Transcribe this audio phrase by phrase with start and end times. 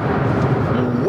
[0.00, 0.37] you.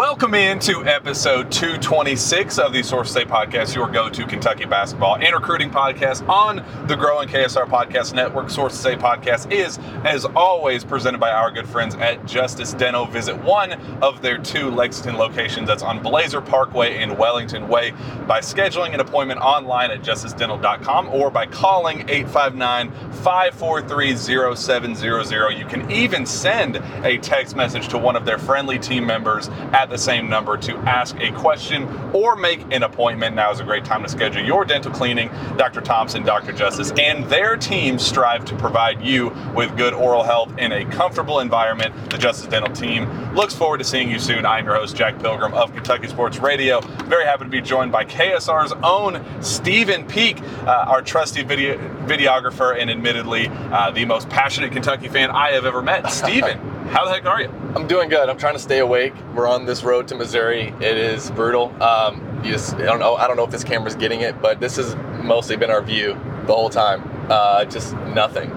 [0.10, 5.36] Welcome into episode 226 of the Sources Say Podcast, your go to Kentucky basketball and
[5.36, 8.50] recruiting podcast on the growing KSR Podcast Network.
[8.50, 13.06] Sources Say Podcast is, as always, presented by our good friends at Justice Dental.
[13.06, 17.92] Visit one of their two Lexington locations that's on Blazer Parkway and Wellington Way
[18.28, 22.92] by scheduling an appointment online at justicedental.com or by calling 859
[23.22, 24.16] 543
[24.56, 25.52] 0700.
[25.52, 29.92] You can even send a text message to one of their friendly team members at
[29.92, 33.36] the same number to ask a question or make an appointment.
[33.36, 35.30] Now is a great time to schedule your dental cleaning.
[35.58, 35.82] Dr.
[35.82, 36.52] Thompson, Dr.
[36.54, 41.40] Justice, and their team strive to provide you with good oral health in a comfortable
[41.40, 41.94] environment.
[42.10, 44.46] The Justice Dental team looks forward to seeing you soon.
[44.46, 46.82] I'm your host, Jack Pilgrim of Kentucky Sports Radio.
[47.06, 52.80] Very happy to be joined by KSR's own Stephen Peak, uh, our trusty video- videographer
[52.80, 56.12] and admittedly uh, the most passionate Kentucky fan I have ever met.
[56.12, 56.60] Stephen,
[56.90, 57.50] how the heck are you?
[57.76, 58.30] I'm doing good.
[58.30, 59.14] I'm trying to stay awake.
[59.36, 60.74] We're on this road to Missouri.
[60.82, 61.72] It is brutal.
[61.82, 63.16] Um, you just, I don't know.
[63.16, 66.14] I don't know if this camera's getting it, but this has mostly been our view
[66.46, 67.04] the whole time.
[67.30, 68.50] Uh, just nothing.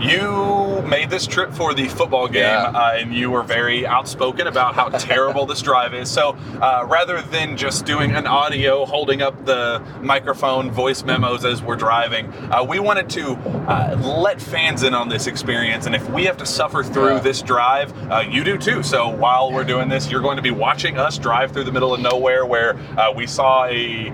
[0.00, 2.64] You made this trip for the football game, Yeah.
[2.74, 6.10] uh, and you were very outspoken about how terrible this drive is.
[6.10, 11.62] So, uh, rather than just doing an audio, holding up the microphone, voice memos as
[11.62, 13.32] we're driving, uh, we wanted to
[13.68, 15.86] uh, let fans in on this experience.
[15.86, 17.18] And if we have to suffer through Yeah.
[17.20, 18.82] this drive, uh, you do too.
[18.82, 21.94] So, while we're doing this, you're going to be watching us drive through the middle
[21.94, 24.12] of nowhere where uh, we saw a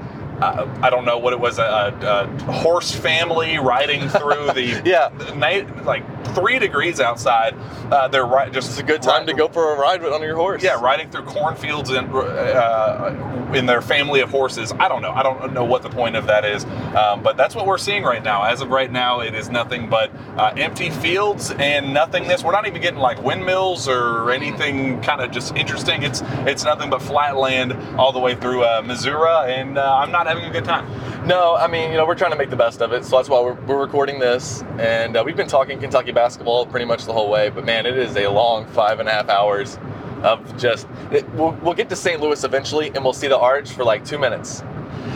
[0.82, 5.10] I don't know what it was, a, a, a horse family riding through the Yeah.
[5.36, 6.04] night, like
[6.34, 7.54] three degrees outside.
[7.92, 10.36] Uh, they're right, just It's a good time to go for a ride on your
[10.36, 10.62] horse.
[10.62, 14.72] Yeah, riding through cornfields and uh, in their family of horses.
[14.78, 15.10] I don't know.
[15.10, 16.64] I don't know what the point of that is,
[16.97, 18.44] um, but that's what we're seeing right now.
[18.44, 22.42] As of right now, it is nothing but uh, empty fields and nothingness.
[22.42, 26.02] We're not even getting like windmills or anything kind of just interesting.
[26.02, 30.10] It's it's nothing but flat land all the way through uh, Missouri, and uh, I'm
[30.10, 30.87] not having a good time.
[31.26, 33.28] No, I mean, you know, we're trying to make the best of it, so that's
[33.28, 34.62] why we're, we're recording this.
[34.78, 37.98] And uh, we've been talking Kentucky basketball pretty much the whole way, but man, it
[37.98, 39.78] is a long five and a half hours
[40.22, 40.87] of just.
[41.10, 42.20] It, we'll, we'll get to St.
[42.20, 44.62] Louis eventually, and we'll see the arch for like two minutes.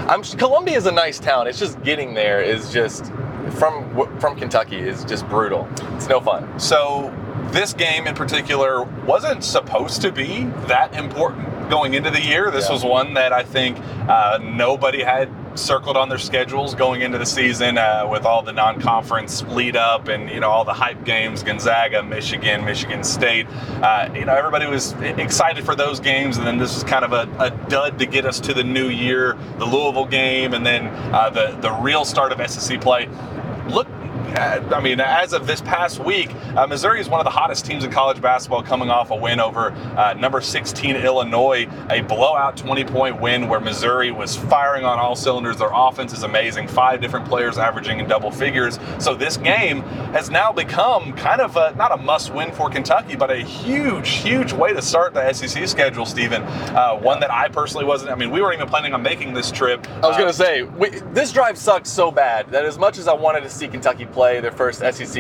[0.08, 1.46] I'm Columbia is a nice town.
[1.46, 3.12] It's just getting there is just
[3.52, 5.68] from from Kentucky is just brutal.
[5.94, 6.58] It's no fun.
[6.58, 7.14] So
[7.52, 12.50] this game in particular wasn't supposed to be that important going into the year.
[12.50, 12.72] This Yeah.
[12.72, 13.78] was one that I think
[14.08, 18.52] uh, nobody had circled on their schedules going into the season uh, with all the
[18.52, 23.46] non-conference lead up and you know all the hype games gonzaga michigan michigan state
[23.82, 27.14] uh, you know everybody was excited for those games and then this was kind of
[27.14, 30.88] a, a dud to get us to the new year the louisville game and then
[31.14, 33.08] uh, the, the real start of SEC play
[33.70, 33.88] look
[34.36, 37.84] I mean, as of this past week, uh, Missouri is one of the hottest teams
[37.84, 43.18] in college basketball, coming off a win over uh, number 16 Illinois, a blowout 20-point
[43.20, 45.56] win where Missouri was firing on all cylinders.
[45.56, 48.78] Their offense is amazing, five different players averaging in double figures.
[48.98, 49.80] So this game
[50.12, 54.52] has now become kind of a, not a must-win for Kentucky, but a huge, huge
[54.52, 56.42] way to start the SEC schedule, Stephen.
[56.42, 58.10] Uh, one that I personally wasn't.
[58.10, 59.86] I mean, we weren't even planning on making this trip.
[60.02, 63.08] I was Uh, gonna say we, this drive sucked so bad that as much as
[63.08, 65.14] I wanted to see Kentucky play their first SEC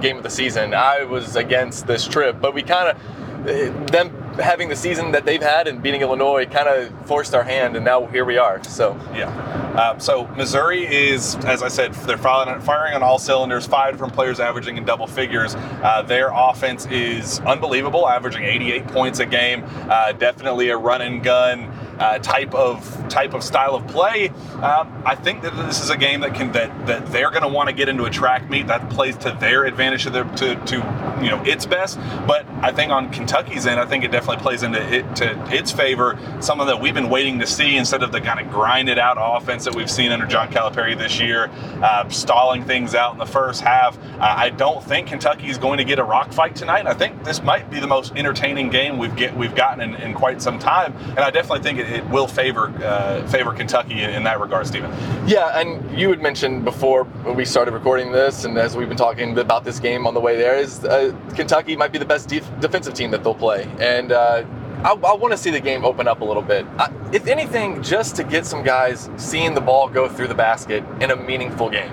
[0.00, 2.40] game of the season, I was against this trip.
[2.40, 6.46] But we kind of eh, them having the season that they've had and beating Illinois
[6.46, 8.62] kind of forced our hand, and now here we are.
[8.64, 9.65] So Yeah.
[9.76, 13.66] Uh, so Missouri is, as I said, they're firing, on all cylinders.
[13.66, 15.54] Five different players averaging in double figures.
[15.54, 19.64] Uh, their offense is unbelievable, averaging 88 points a game.
[19.88, 24.28] Uh, definitely a run and gun uh, type of type of style of play.
[24.62, 27.48] Um, I think that this is a game that can that, that they're going to
[27.48, 30.56] want to get into a track meet that plays to their advantage to their to,
[30.66, 30.76] to
[31.22, 31.98] you know its best.
[32.26, 35.72] But I think on Kentucky's end, I think it definitely plays into it to its
[35.72, 36.18] favor.
[36.40, 39.65] Something that we've been waiting to see instead of the kind of grinded out offense
[39.66, 41.50] that we've seen under John Calipari this year,
[41.82, 43.98] uh, stalling things out in the first half.
[44.18, 46.86] I don't think Kentucky is going to get a rock fight tonight.
[46.86, 50.14] I think this might be the most entertaining game we've get we've gotten in, in
[50.14, 54.10] quite some time, and I definitely think it, it will favor uh, favor Kentucky in,
[54.10, 54.90] in that regard, Stephen.
[55.26, 57.04] Yeah, and you had mentioned before
[57.34, 60.36] we started recording this, and as we've been talking about this game on the way
[60.36, 64.12] there, is uh, Kentucky might be the best def- defensive team that they'll play, and
[64.12, 64.44] uh,
[64.86, 66.64] I, I want to see the game open up a little bit.
[66.78, 70.84] I, if anything, just to get some guys seeing the ball go through the basket
[71.00, 71.92] in a meaningful game.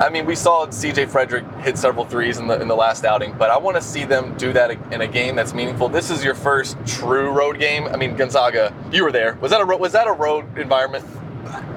[0.00, 3.34] I mean, we saw CJ Frederick hit several threes in the in the last outing,
[3.36, 5.90] but I want to see them do that in a game that's meaningful.
[5.90, 7.86] This is your first true road game.
[7.88, 9.34] I mean, Gonzaga, you were there.
[9.42, 11.04] Was that a was that a road environment?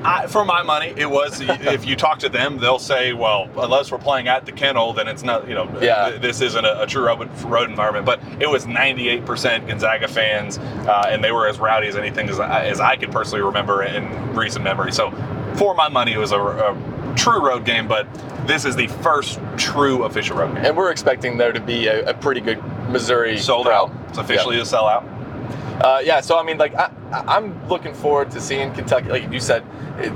[0.03, 1.39] I, for my money, it was.
[1.41, 5.07] if you talk to them, they'll say, "Well, unless we're playing at the kennel, then
[5.07, 5.47] it's not.
[5.47, 6.11] You know, yeah.
[6.11, 11.07] this isn't a, a true road, road, environment." But it was 98% Gonzaga fans, uh,
[11.09, 14.35] and they were as rowdy as anything as I, as I could personally remember in
[14.35, 14.91] recent memory.
[14.91, 15.11] So,
[15.55, 17.87] for my money, it was a, a true road game.
[17.87, 18.07] But
[18.47, 22.09] this is the first true official road game, and we're expecting there to be a,
[22.09, 23.89] a pretty good Missouri sold crowd.
[23.89, 24.09] out.
[24.09, 25.09] It's officially a sellout.
[25.81, 29.09] Uh, yeah, so I mean, like I, I'm looking forward to seeing Kentucky.
[29.09, 29.63] Like you said,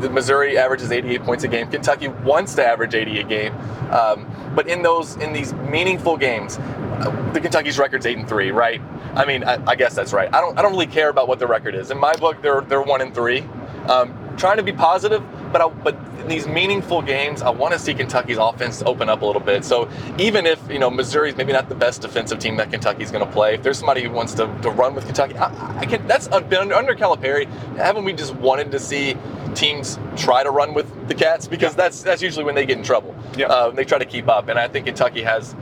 [0.01, 1.69] the Missouri averages 88 points a game.
[1.69, 3.53] Kentucky wants to average 80 a game,
[3.91, 8.51] um, but in those in these meaningful games, uh, the Kentucky's record's eight and three,
[8.51, 8.81] right?
[9.13, 10.33] I mean, I, I, guess that's right.
[10.33, 11.91] I don't I don't really care about what the record is.
[11.91, 13.41] In my book, they're they're one and three.
[13.87, 17.79] Um, trying to be positive, but I, but in these meaningful games, I want to
[17.79, 19.65] see Kentucky's offense open up a little bit.
[19.65, 23.25] So even if you know Missouri's maybe not the best defensive team that Kentucky's going
[23.25, 26.05] to play, if there's somebody who wants to, to run with Kentucky, I, I can.
[26.07, 27.47] That's been under Calipari.
[27.77, 29.15] Haven't we just wanted to see
[29.55, 31.77] teams try to run with the Cats because yeah.
[31.77, 33.15] that's that's usually when they get in trouble.
[33.35, 33.47] Yeah.
[33.47, 35.55] Uh, they try to keep up, and I think Kentucky has.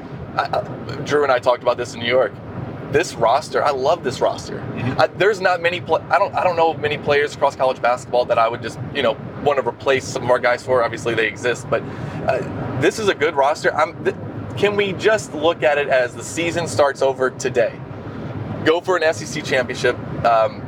[1.06, 2.34] Drew and I talked about this in New York
[2.92, 4.58] this roster, I love this roster.
[4.58, 5.02] Mm-hmm.
[5.02, 5.82] I, there's not many.
[5.82, 6.34] Pl- I don't.
[6.36, 9.60] I don't know many players across college basketball that I would just you know want
[9.60, 10.84] to replace some of our guys for.
[10.84, 11.82] Obviously, they exist, but
[12.28, 13.72] uh, this is a good roster.
[14.04, 14.16] Th-
[14.58, 17.78] can we just look at it as the season starts over today?
[18.64, 19.98] Go for an SEC championship.
[20.26, 20.62] Um,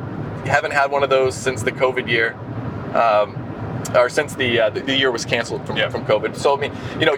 [0.45, 2.33] haven't had one of those since the COVID year.
[2.93, 3.43] Um,
[3.95, 5.89] or since the, uh, the, the year was canceled from, yeah.
[5.89, 6.35] from COVID.
[6.35, 7.15] So I mean, you know,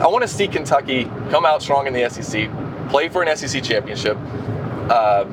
[0.00, 2.48] I want to see Kentucky come out strong in the SEC,
[2.88, 4.16] play for an SEC championship.
[4.90, 5.24] Uh,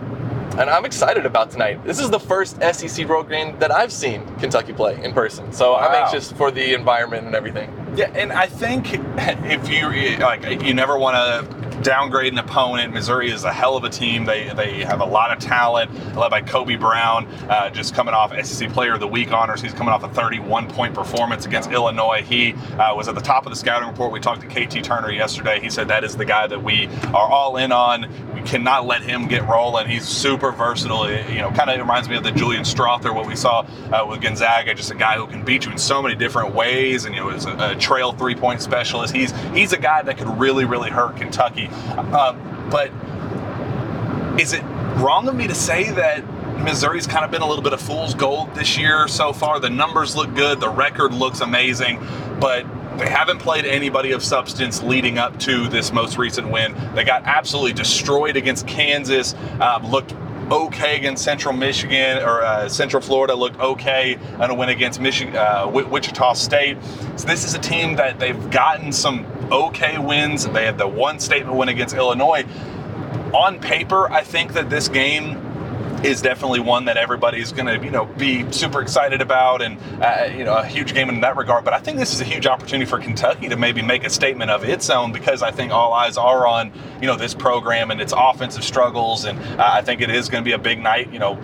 [0.58, 1.84] and I'm excited about tonight.
[1.84, 5.52] This is the first SEC road game that I've seen Kentucky play in person.
[5.52, 5.80] So wow.
[5.80, 7.70] I'm anxious for the environment and everything.
[7.96, 12.94] Yeah, and I think if you like, you never want to downgrade an opponent.
[12.94, 14.26] Missouri is a hell of a team.
[14.26, 18.34] They they have a lot of talent, led by Kobe Brown, uh, just coming off
[18.46, 19.62] SEC Player of the Week honors.
[19.62, 22.22] He's coming off a 31 point performance against Illinois.
[22.22, 24.12] He uh, was at the top of the scouting report.
[24.12, 25.60] We talked to KT Turner yesterday.
[25.60, 28.10] He said that is the guy that we are all in on.
[28.34, 29.88] We cannot let him get rolling.
[29.88, 31.10] He's super versatile.
[31.10, 34.22] You know, kind of reminds me of the Julian Strawther, what we saw uh, with
[34.22, 37.06] Gonzaga, just a guy who can beat you in so many different ways.
[37.06, 39.16] And you know, is a, a trail three point specialist.
[39.16, 41.65] He's he's a guy that could really really hurt Kentucky.
[41.98, 42.92] Um, but
[44.40, 44.64] is it
[44.98, 46.24] wrong of me to say that
[46.60, 49.60] Missouri's kind of been a little bit of fool's gold this year so far?
[49.60, 52.06] The numbers look good, the record looks amazing,
[52.40, 52.66] but
[52.98, 56.76] they haven't played anybody of substance leading up to this most recent win.
[56.96, 60.14] They got absolutely destroyed against Kansas, um, looked
[60.52, 65.36] okay against Central Michigan or uh, Central Florida looked okay on a win against Michigan,
[65.36, 66.78] uh, Wichita State.
[67.16, 70.48] So this is a team that they've gotten some okay wins.
[70.48, 72.46] They had the one statement win against Illinois.
[73.34, 75.45] On paper, I think that this game
[76.06, 80.30] is definitely one that everybody's going to, you know, be super excited about, and uh,
[80.36, 81.66] you know, a huge game in that regard.
[81.66, 84.52] But I think this is a huge opportunity for Kentucky to maybe make a statement
[84.52, 86.72] of its own because I think all eyes are on,
[87.02, 90.44] you know, this program and its offensive struggles, and uh, I think it is going
[90.44, 91.12] to be a big night.
[91.12, 91.40] You know,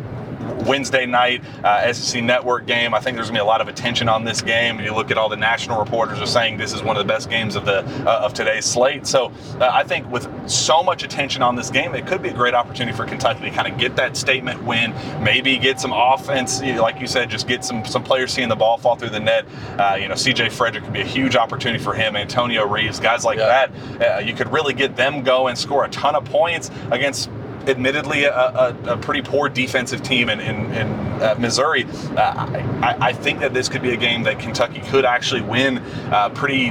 [0.66, 2.94] Wednesday night uh, SEC Network game.
[2.94, 4.80] I think there's going to be a lot of attention on this game.
[4.80, 7.30] You look at all the national reporters are saying this is one of the best
[7.30, 9.08] games of the uh, of today's slate.
[9.08, 12.34] So uh, I think with so much attention on this game, it could be a
[12.34, 16.62] great opportunity for Kentucky to kind of get that statement win, maybe get some offense,
[16.62, 19.46] like you said, just get some some players seeing the ball fall through the net.
[19.78, 20.50] Uh, you know, C.J.
[20.50, 22.16] Frederick could be a huge opportunity for him.
[22.16, 23.68] Antonio Reeves, guys like yeah.
[23.68, 27.30] that, uh, you could really get them go and score a ton of points against
[27.68, 30.88] admittedly a, a, a, pretty poor defensive team in, in, in
[31.22, 31.86] uh, Missouri,
[32.18, 32.48] uh,
[32.82, 35.78] I, I, think that this could be a game that Kentucky could actually win
[36.12, 36.68] uh, pretty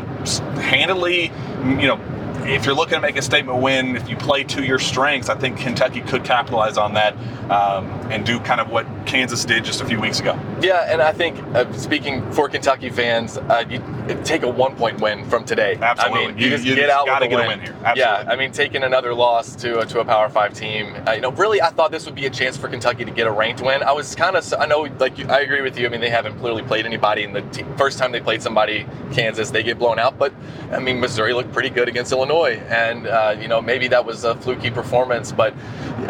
[0.57, 1.33] handily.
[1.61, 2.01] You know,
[2.45, 5.37] if you're looking to make a statement win, if you play to your strengths, I
[5.37, 7.17] think Kentucky could capitalize on that
[7.51, 10.39] um, and do kind of what Kansas did just a few weeks ago.
[10.61, 13.83] Yeah, and I think uh, speaking for Kentucky fans, uh, you
[14.25, 15.79] take a one point win from today.
[15.81, 17.59] Absolutely, I mean, you, you just you get just out gotta with a get win.
[17.59, 17.77] a win here.
[17.85, 18.01] Absolutely.
[18.25, 21.21] Yeah, I mean, taking another loss to a, to a Power Five team, uh, you
[21.21, 23.63] know, really, I thought this would be a chance for Kentucky to get a ranked
[23.63, 23.83] win.
[23.83, 25.87] I was kind of, I know, like I agree with you.
[25.87, 28.87] I mean, they haven't clearly played anybody in the te- first time they played somebody,
[29.13, 30.19] Kansas, they get blown out.
[30.19, 30.33] But
[30.71, 34.25] I mean, Missouri looked pretty good against Illinois, and uh, you know, maybe that was
[34.25, 35.55] a fluky performance, but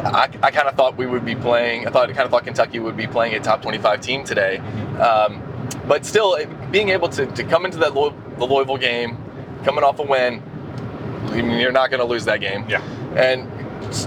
[0.04, 1.87] I, I kind of thought we would be playing.
[1.87, 4.58] I thought I kind of thought Kentucky would be playing a top 25 team today.
[4.99, 5.42] Um,
[5.87, 6.37] but still,
[6.70, 9.16] being able to, to come into that the Louisville game,
[9.64, 10.42] coming off a win,
[11.34, 12.64] you're not going to lose that game.
[12.68, 12.82] Yeah.
[13.16, 13.50] And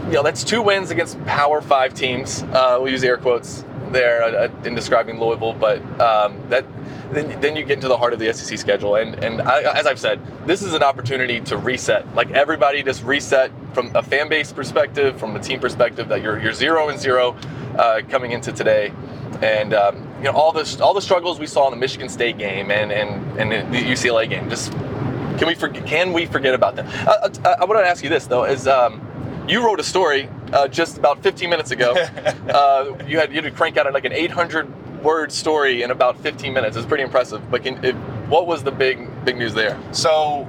[0.07, 2.43] you know, that's two wins against Power Five teams.
[2.43, 6.65] Uh, we'll use air quotes there uh, in describing Louisville, but um, that
[7.13, 8.95] then, then you get into the heart of the SEC schedule.
[8.95, 12.13] And and I, as I've said, this is an opportunity to reset.
[12.15, 16.09] Like everybody, just reset from a fan base perspective, from a team perspective.
[16.09, 17.37] That you're you're zero and zero
[17.77, 18.91] uh, coming into today,
[19.41, 22.37] and um, you know all the all the struggles we saw in the Michigan State
[22.37, 24.49] game and and and the UCLA game.
[24.49, 24.71] Just
[25.37, 25.85] can we forget?
[25.85, 26.87] Can we forget about them?
[27.07, 29.01] Uh, uh I, I want to ask you this though: is um,
[29.47, 31.93] you wrote a story uh, just about 15 minutes ago.
[32.49, 36.17] uh, you had you had to crank out like an 800 word story in about
[36.19, 36.77] 15 minutes.
[36.77, 37.49] It's pretty impressive.
[37.51, 37.95] But can, it,
[38.29, 39.77] what was the big big news there?
[39.91, 40.47] So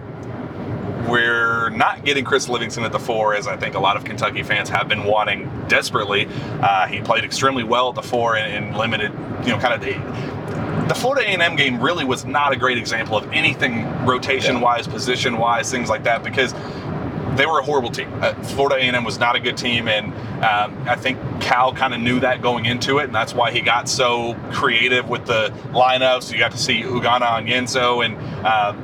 [1.09, 4.43] we're not getting Chris Livingston at the four, as I think a lot of Kentucky
[4.43, 6.27] fans have been wanting desperately.
[6.61, 9.81] Uh, he played extremely well at the four and, and limited, you know, kind of
[9.81, 15.71] the, the Florida A&M game really was not a great example of anything rotation-wise, position-wise,
[15.71, 16.55] things like that, because
[17.37, 18.11] they were a horrible team.
[18.23, 20.13] Uh, Florida A&M was not a good team, and
[20.45, 23.61] um, I think Cal kind of knew that going into it, and that's why he
[23.61, 26.33] got so creative with the lineups.
[26.33, 28.17] You got to see Ugonna Onyenso and.
[28.45, 28.75] Uh,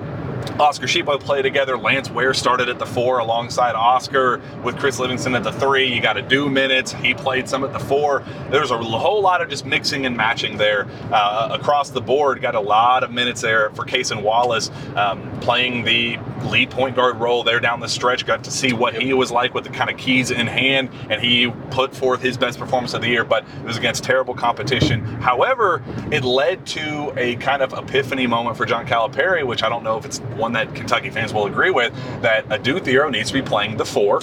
[0.59, 1.76] Oscar Tshiebwe play together.
[1.78, 5.92] Lance Ware started at the four alongside Oscar with Chris Livingston at the three.
[5.92, 6.92] You got to do minutes.
[6.92, 8.25] He played some at the four.
[8.50, 12.40] There's a whole lot of just mixing and matching there uh, across the board.
[12.40, 17.16] Got a lot of minutes there for Cason Wallace um, playing the lead point guard
[17.16, 18.26] role there down the stretch.
[18.26, 21.23] Got to see what he was like with the kind of keys in hand, and
[21.23, 23.25] he put forth his best performance of the year.
[23.25, 25.04] But it was against terrible competition.
[25.04, 29.82] However, it led to a kind of epiphany moment for John Calipari, which I don't
[29.82, 31.92] know if it's one that Kentucky fans will agree with.
[32.22, 34.20] That Adou Thiero needs to be playing the four,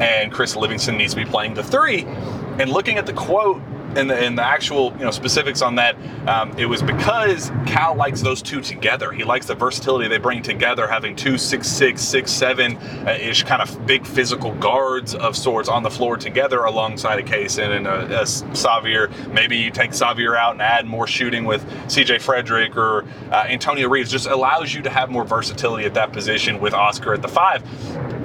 [0.00, 2.04] and Chris Livingston needs to be playing the three.
[2.58, 3.62] And looking at the quote
[3.96, 5.96] in the, the actual you know specifics on that,
[6.28, 9.12] um, it was because Cal likes those two together.
[9.12, 13.62] He likes the versatility they bring together, having two six six six seven ish kind
[13.62, 18.20] of big physical guards of sorts on the floor together alongside a Cason and a,
[18.20, 19.32] a Sahvir.
[19.32, 22.18] Maybe you take Sahvir out and add more shooting with C.J.
[22.18, 24.10] Frederick or uh, Antonio Reeves.
[24.10, 27.62] Just allows you to have more versatility at that position with Oscar at the five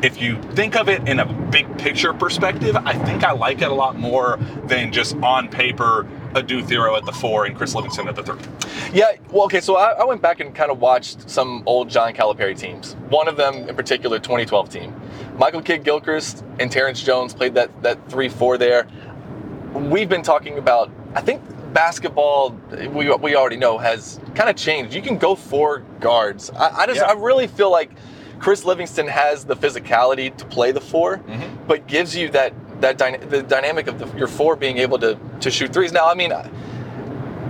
[0.04, 3.70] if you think of it in a big picture perspective, I think I like it
[3.70, 8.08] a lot more than just on paper Adou Thiero at the four and Chris Livingston
[8.08, 8.40] at the three.
[8.94, 12.14] Yeah, well, okay, so I, I, went back and kind of watched some old John
[12.14, 12.94] Calipari teams.
[13.10, 14.96] One of them in particular, 2012 team.
[15.36, 18.88] Michael Kidd Gilchrist and Terrence Jones played that that three four there.
[19.74, 21.42] We've been talking about, I think
[21.74, 22.52] basketball
[22.92, 24.94] we, we already know has kind of changed.
[24.94, 26.52] You can go four guards.
[26.52, 27.08] I, I just yeah.
[27.08, 27.90] I really feel like
[28.40, 31.66] Chris Livingston has the physicality to play the 4 mm-hmm.
[31.68, 35.18] but gives you that that dyna- the dynamic of the, your four being able to
[35.42, 35.92] to shoot threes.
[35.92, 36.32] Now, I mean,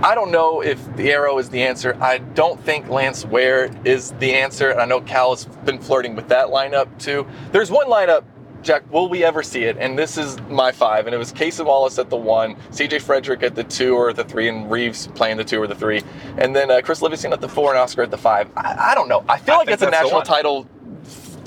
[0.02, 1.96] I don't know if Thiero is the answer.
[2.00, 6.14] I don't think Lance Ware is the answer, and I know Cal has been flirting
[6.14, 7.26] with that lineup too.
[7.52, 8.24] There's one lineup.
[8.60, 9.76] Jack, will we ever see it?
[9.78, 12.98] And this is my five, and it was Cason Wallace at the one, C.J.
[12.98, 16.02] Frederick at the two or the three, and Reeves playing the two or the three,
[16.38, 18.50] and then uh, Chris Livingston at the four and Oscar at the five.
[18.56, 19.24] I, I don't know.
[19.28, 20.66] I feel I like it's a national title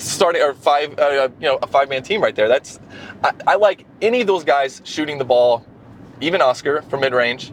[0.03, 2.47] starting or five, uh, you know, a five man team right there.
[2.47, 2.79] That's
[3.23, 5.65] I, I, like any of those guys shooting the ball,
[6.19, 7.51] even Oscar from mid range.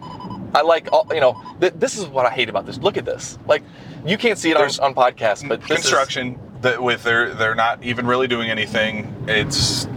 [0.53, 1.41] I like all, you know.
[1.59, 2.77] Th- this is what I hate about this.
[2.79, 3.37] Look at this.
[3.47, 3.63] Like
[4.05, 7.83] you can't see it on, on podcast, but construction is, that with they're they're not
[7.83, 9.13] even really doing anything.
[9.27, 9.87] It's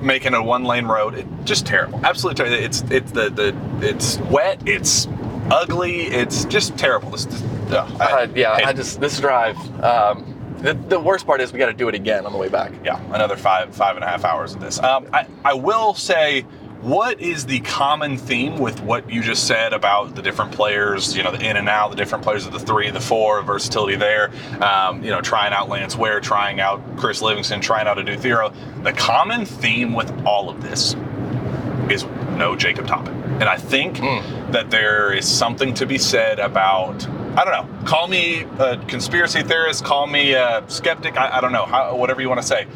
[0.00, 1.14] making a one lane road.
[1.14, 2.00] It, just terrible.
[2.04, 2.64] Absolutely terrible.
[2.64, 4.62] It's it's the the it's wet.
[4.66, 5.08] It's
[5.50, 6.02] ugly.
[6.02, 7.10] It's just terrible.
[7.10, 9.56] This, this, uh, I, uh, yeah, I just this drive.
[9.82, 12.48] Um, the, the worst part is we got to do it again on the way
[12.48, 12.72] back.
[12.84, 14.78] Yeah, another five five and a half hours of this.
[14.80, 16.44] Um, I, I will say
[16.80, 21.24] what is the common theme with what you just said about the different players, you
[21.24, 24.30] know, the in and out, the different players of the three, the four, versatility there,
[24.62, 28.54] um, you know, trying out Lance Ware, trying out Chris Livingston, trying out Adou Thiero.
[28.84, 30.94] The common theme with all of this
[31.90, 32.04] is
[32.36, 33.14] no Jacob Toppin.
[33.40, 34.52] And I think mm.
[34.52, 37.06] that there is something to be said about
[37.38, 37.84] I don't know.
[37.86, 39.84] Call me a conspiracy theorist.
[39.84, 41.16] Call me a skeptic.
[41.16, 41.66] I, I don't know.
[41.66, 42.66] How, whatever you want to say.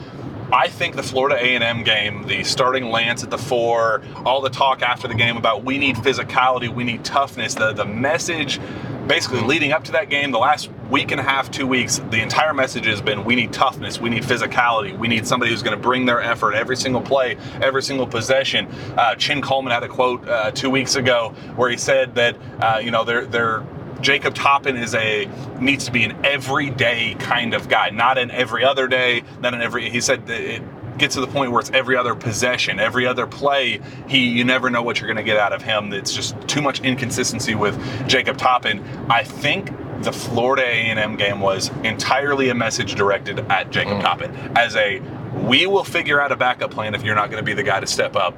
[0.53, 4.83] I think the Florida A&M game, the starting Lance at the four, all the talk
[4.83, 7.55] after the game about we need physicality, we need toughness.
[7.55, 8.61] The the message,
[9.09, 12.23] basically leading up to that game, the last week and a half, two weeks, the
[12.23, 15.77] entire message has been we need toughness, we need physicality, we need somebody who's going
[15.77, 18.69] to bring their effort every single play, every single possession.
[18.97, 22.79] Uh, Chin Coleman had a quote uh, two weeks ago where he said that uh,
[22.79, 23.65] you know they're they're
[24.03, 25.29] Jacob Toppin is a
[25.61, 29.63] needs to be an everyday kind of guy, not an every other day, not an
[29.63, 29.89] every.
[29.89, 30.63] He said it
[30.99, 33.81] gets to the point where it's every other possession, every other play.
[34.09, 35.93] He, you never know what you're going to get out of him.
[35.93, 37.79] It's just too much inconsistency with
[38.09, 38.85] Jacob Toppin.
[39.09, 39.71] I think
[40.03, 44.03] the Florida A&M game was entirely a message directed at Jacob mm.
[44.03, 45.01] Toppin as a
[45.47, 47.81] we will figure out a backup plan if you're not going to be the guy
[47.81, 48.37] to step up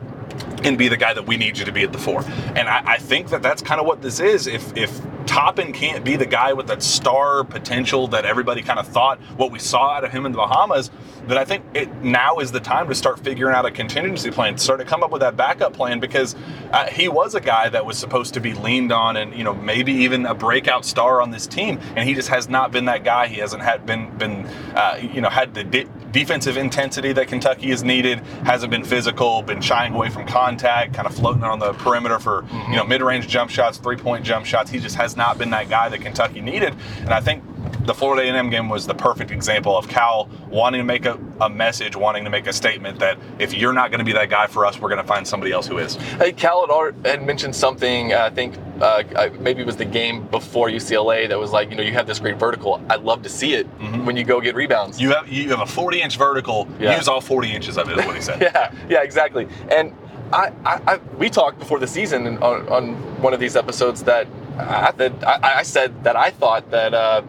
[0.65, 2.25] and be the guy that we need you to be at the four.
[2.55, 4.47] And I, I think that that's kind of what this is.
[4.47, 8.87] If if Toppin can't be the guy with that star potential that everybody kind of
[8.87, 10.91] thought what we saw out of him in the Bahamas,
[11.27, 14.59] then I think it now is the time to start figuring out a contingency plan,
[14.59, 16.37] start to come up with that backup plan because
[16.73, 19.55] uh, he was a guy that was supposed to be leaned on and you know
[19.55, 23.05] maybe even a breakout star on this team, and he just has not been that
[23.05, 23.27] guy.
[23.27, 27.71] He hasn't had been been uh, you know had the de- defensive intensity that Kentucky
[27.71, 31.73] has needed, hasn't been physical, been shying away from contact, kind of floating on the
[31.75, 32.73] perimeter for mm-hmm.
[32.73, 34.71] you know mid-range jump shots, three-point jump shots.
[34.71, 36.75] He just has not been that guy that Kentucky needed.
[37.01, 37.43] And I think
[37.87, 41.51] the Florida A&M game was the perfect example of Cal wanting to make a, a
[41.51, 44.47] message, wanting to make a statement that if you're not going to be that guy
[44.47, 45.97] for us, we're going to find somebody else who is.
[45.97, 48.13] Hey, Cal had, had mentioned something.
[48.13, 51.77] Uh, I think uh, maybe it was the game before UCLA that was like, you
[51.77, 52.83] know, you have this great vertical.
[52.89, 54.07] I'd love to see it mm-hmm.
[54.07, 55.01] when you go get rebounds.
[55.01, 56.69] You have you have a 40 inch vertical.
[56.81, 56.97] Yeah.
[56.97, 57.99] Use all 40 inches of it.
[57.99, 58.41] Is what he said.
[58.41, 59.49] yeah, yeah, exactly.
[59.71, 59.95] And
[60.33, 64.27] I, I, I, we talked before the season on, on one of these episodes that
[64.59, 64.93] I,
[65.27, 67.23] I, I said that I thought that uh,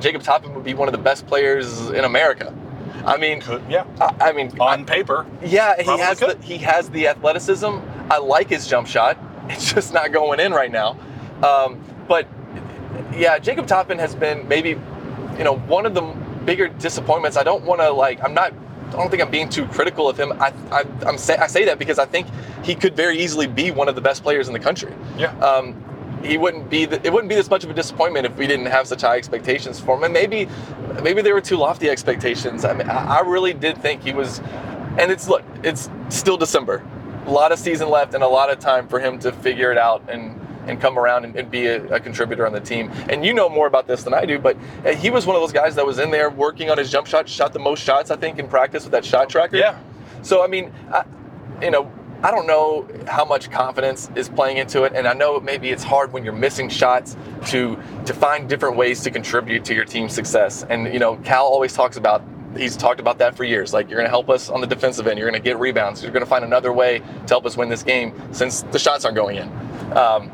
[0.00, 2.54] Jacob Toppin would be one of the best players in America.
[3.04, 3.84] I mean, could, yeah.
[4.00, 7.78] I, I, mean, on paper, yeah, he has the, he has the athleticism.
[8.10, 9.18] I like his jump shot.
[9.48, 10.96] It's just not going in right now.
[11.42, 12.28] Um, but
[13.12, 14.70] yeah, Jacob Toppin has been maybe,
[15.36, 16.02] you know, one of the
[16.44, 17.36] bigger disappointments.
[17.36, 18.22] I don't want to like.
[18.22, 18.54] I'm not.
[18.92, 20.32] I don't think I'm being too critical of him.
[20.40, 22.26] I, I, say, I say that because I think
[22.62, 24.92] he could very easily be one of the best players in the country.
[25.16, 25.36] Yeah.
[25.38, 25.82] Um,
[26.22, 28.66] he wouldn't be the, it wouldn't be this much of a disappointment if we didn't
[28.66, 30.04] have such high expectations for him.
[30.04, 30.48] And maybe
[31.02, 32.64] maybe they were too lofty expectations.
[32.64, 34.40] I mean, I really did think he was.
[34.98, 36.84] And it's look, it's still December,
[37.26, 39.78] a lot of season left, and a lot of time for him to figure it
[39.78, 42.90] out and and come around and, and be a, a, contributor on the team.
[43.08, 45.42] And you know more about this than I do, but uh, he was one of
[45.42, 48.10] those guys that was in there working on his jump shot, shot the most shots
[48.10, 49.56] I think in practice with that shot tracker.
[49.56, 49.78] Yeah.
[50.22, 51.04] So I mean, I,
[51.60, 51.90] you know,
[52.22, 55.82] I don't know how much confidence is playing into it, and I know maybe it's
[55.82, 57.16] hard when you're missing shots
[57.46, 60.64] to to find different ways to contribute to your team's success.
[60.68, 62.22] And you know, Cal always talks about
[62.56, 63.72] he's talked about that for years.
[63.72, 66.02] Like you're going to help us on the defensive end, you're going to get rebounds,
[66.02, 69.04] you're going to find another way to help us win this game since the shots
[69.04, 69.96] aren't going in.
[69.96, 70.30] Um,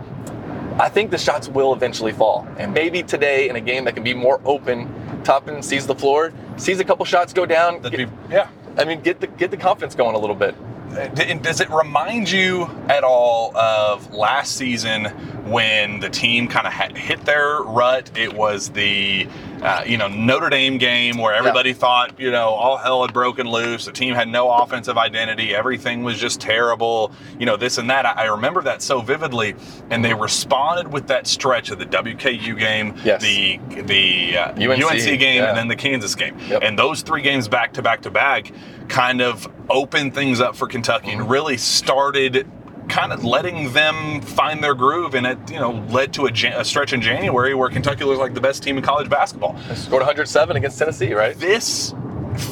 [0.79, 4.05] I think the shots will eventually fall, and maybe today in a game that can
[4.05, 4.88] be more open,
[5.25, 7.83] Toppin sees the floor, sees a couple shots go down.
[7.83, 8.49] Get, be, yeah.
[8.77, 10.55] I mean, get the get the confidence going a little bit
[10.93, 15.07] uh, And does it remind you at all of last season
[15.51, 18.11] when the team kind of hit their rut?
[18.17, 19.29] It was the
[19.62, 21.77] uh, you know Notre Dame game where everybody yeah.
[21.77, 23.85] thought you know all hell had broken loose.
[23.85, 25.55] The team had no offensive identity.
[25.55, 27.12] Everything was just terrible.
[27.38, 28.07] You know this and that.
[28.07, 29.55] I, I remember that so vividly,
[29.90, 33.23] and they responded with that stretch of the WKU game, yes.
[33.23, 35.49] the the uh, UNC, UNC, game, yeah.
[35.49, 36.38] and then the Kansas game.
[36.49, 36.62] Yep.
[36.62, 38.53] And those three games back to back to back
[38.88, 42.51] kind of opened things up for Kentucky and really started
[42.88, 46.64] kind of letting them find their groove, and it you know led to a, a,
[46.64, 49.55] stretch in January where Kentucky was like the best team in college basketball.
[49.68, 51.38] They scored 107 against Tennessee, right?
[51.38, 51.94] This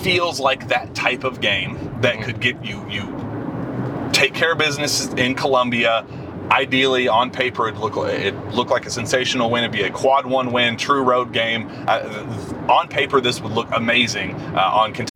[0.03, 2.23] feels like that type of game that mm-hmm.
[2.25, 6.07] could get you you take care of business in Columbia.
[6.51, 9.65] Ideally, on paper, it looked it looked like a sensational win.
[9.65, 11.69] It'd be a quad one win, true road game.
[11.89, 15.16] Uh, on paper, this would look amazing uh, on Kentucky.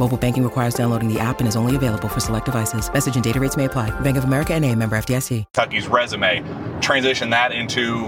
[0.00, 2.90] Mobile banking requires downloading the app and is only available for select devices.
[2.90, 3.90] Message and data rates may apply.
[4.00, 5.44] Bank of America and a member FDIC.
[5.52, 6.42] Kentucky's resume,
[6.80, 8.06] transition that into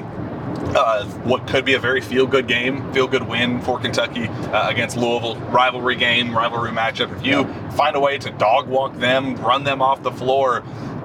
[0.75, 5.37] uh, what could be a very feel-good game, feel-good win for Kentucky uh, against Louisville.
[5.51, 7.15] Rivalry game, rivalry matchup.
[7.15, 10.63] If you find a way to dog walk them, run them off the floor,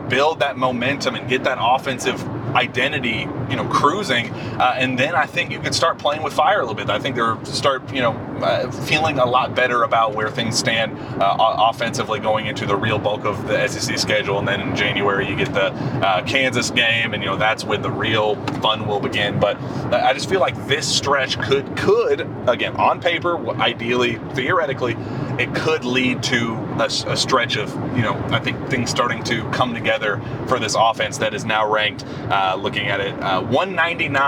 [0.09, 2.23] build that momentum and get that offensive
[2.55, 6.59] identity, you know, cruising, uh, and then I think you can start playing with fire
[6.59, 6.89] a little bit.
[6.89, 10.97] I think they're start, you know, uh, feeling a lot better about where things stand
[11.21, 15.27] uh, offensively going into the real bulk of the SEC schedule, and then in January
[15.27, 15.73] you get the
[16.05, 19.39] uh, Kansas game, and you know that's when the real fun will begin.
[19.39, 19.57] But
[19.91, 24.93] uh, I just feel like this stretch could could again on paper, ideally, theoretically,
[25.39, 29.49] it could lead to a, a stretch of you know I think things starting to
[29.51, 32.05] come together for this offense that is now ranked.
[32.05, 33.13] Uh, looking at it.
[33.21, 34.27] Uh, 199.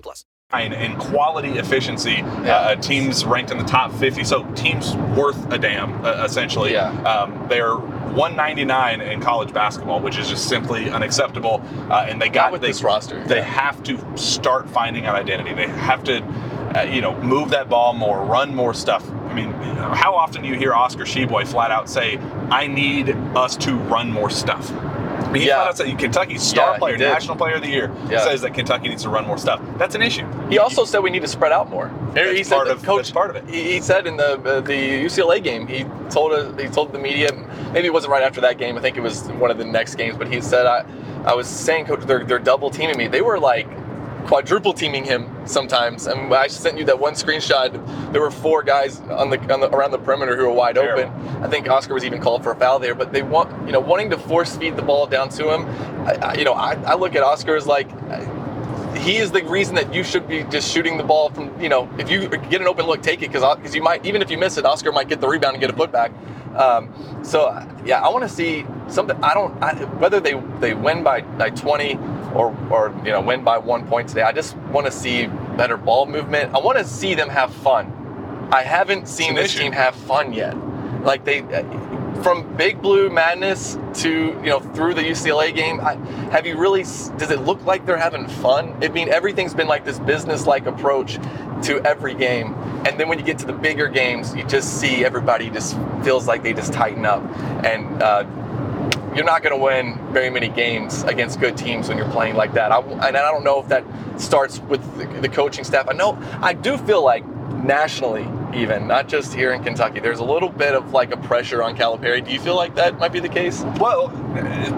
[0.00, 0.24] plus.
[0.52, 4.22] And in quality efficiency, uh, teams ranked in the top 50.
[4.22, 6.72] So teams worth a damn, uh, essentially.
[6.72, 6.90] Yeah.
[7.02, 11.62] Um, they're 199 in college basketball, which is just simply unacceptable.
[11.90, 13.42] Uh, and they got with they, this roster, They yeah.
[13.42, 15.52] have to start finding an identity.
[15.52, 19.10] They have to, uh, you know, move that ball more, run more stuff.
[19.10, 22.18] I mean, how often do you hear Oscar Tshiebwe flat out say,
[22.50, 24.70] "I need us to run more stuff"?
[25.26, 25.56] I mean, he Yeah.
[25.56, 28.20] flat out said, Kentucky's star Yeah, player, national player of the year, Yeah.
[28.20, 29.60] says that Kentucky needs to run more stuff.
[29.78, 30.24] That's an issue.
[30.48, 31.90] He also said we need to spread out more.
[32.14, 33.44] That's he said part of- coach part of it.
[33.48, 36.98] He, he said in the uh, the UCLA game, he told us, he told the
[36.98, 37.30] media,
[37.72, 38.76] maybe it wasn't right after that game.
[38.78, 40.16] I think it was one of the next games.
[40.16, 40.84] But he said I,
[41.24, 43.08] I was saying, coach, they're they're double teaming me.
[43.08, 43.66] They were like
[44.26, 46.06] quadruple teaming him sometimes.
[46.06, 47.72] And I sent you that one screenshot.
[48.12, 51.04] There were four guys on the, on the around the perimeter who were wide Terrible.
[51.04, 51.42] open.
[51.44, 52.94] I think Oscar was even called for a foul there.
[52.94, 55.66] But they want you know wanting to force feed the ball down to him.
[56.06, 57.88] I, I, you know I, I look at Oscar as like
[58.98, 61.88] he is the reason that you should be just shooting the ball from you know
[61.98, 64.38] if you get an open look take it because because you might even if you
[64.38, 66.12] miss it Oscar might get the rebound and get a putback
[66.56, 67.50] um, so
[67.84, 71.50] yeah I want to see something I don't I, whether they they win by, by
[71.50, 71.94] 20
[72.36, 75.76] or or you know win by one point today I just want to see better
[75.76, 77.92] ball movement I want to see them have fun
[78.52, 79.64] I haven't seen this issue.
[79.64, 80.56] team have fun yet
[81.02, 81.42] like they
[82.22, 85.94] from Big Blue Madness to you know through the UCLA game, I,
[86.30, 86.82] have you really?
[86.82, 88.76] Does it look like they're having fun?
[88.82, 91.18] I mean, everything's been like this business-like approach
[91.64, 92.54] to every game,
[92.86, 96.26] and then when you get to the bigger games, you just see everybody just feels
[96.26, 97.22] like they just tighten up,
[97.64, 98.24] and uh,
[99.16, 102.52] you're not going to win very many games against good teams when you're playing like
[102.52, 102.70] that.
[102.70, 103.82] I, and I don't know if that
[104.20, 105.88] starts with the, the coaching staff.
[105.88, 107.24] I know I do feel like
[107.64, 111.62] nationally, even not just here in Kentucky, there's a little bit of like a pressure
[111.62, 112.24] on Calipari.
[112.24, 113.62] Do you feel like that might be the case?
[113.80, 114.08] Well,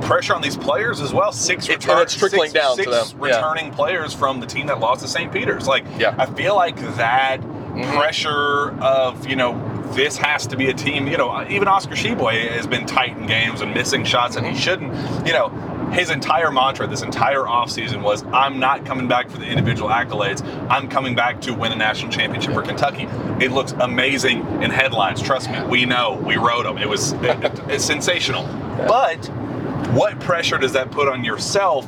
[0.02, 1.32] pressure on these players as well.
[1.32, 3.36] Six It- return, it's trickling six, down to six them, yeah.
[3.36, 5.32] returning players from the team that lost to St.
[5.32, 5.66] Peter's.
[5.66, 6.14] Like, Yeah.
[6.18, 7.96] I feel like that Mm-hmm.
[7.96, 9.52] pressure of you know
[9.94, 11.06] this has to be a team.
[11.06, 14.56] You know, even Oscar Tshiebwe has been tight in games and missing shots, and he
[14.56, 14.92] shouldn't.
[15.26, 15.74] You know.
[15.88, 20.42] His entire mantra this entire offseason was I'm not coming back for the individual accolades.
[20.68, 23.04] I'm coming back to win a national championship for Kentucky.
[23.42, 25.22] It looks amazing in headlines.
[25.22, 26.20] Trust me, we know.
[26.26, 26.76] We wrote them.
[26.76, 28.42] It was it- it- it's sensational.
[28.86, 29.24] But
[29.94, 31.86] what pressure does that put on yourself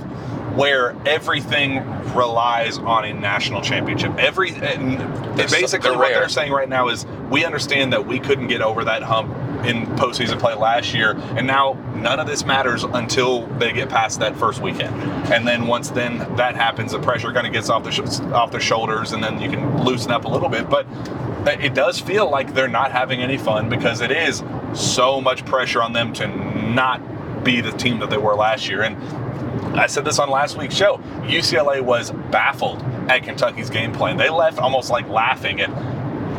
[0.61, 1.83] where everything
[2.15, 4.15] relies on a national championship.
[4.19, 5.01] Every uh, and
[5.35, 8.61] They're basically they're what they're saying right now is we understand that we couldn't get
[8.61, 9.31] over that hump
[9.65, 14.21] in postseason play last year and now none of this matters until they get past
[14.21, 14.95] that first weekend.
[15.33, 18.51] And then once then that happens the pressure kind of gets off the sh- off
[18.51, 20.69] their shoulders and then you can loosen up a little bit.
[20.69, 20.87] But
[21.47, 24.43] uh, it does feel like they're not having any fun because it is
[24.75, 27.01] so much pressure on them to not
[27.45, 28.83] be the team that they were last year.
[28.83, 28.97] And
[29.79, 30.99] I said this on last week's show.
[31.23, 34.17] UCLA was baffled at Kentucky's game plan.
[34.17, 35.73] They left almost like laughing and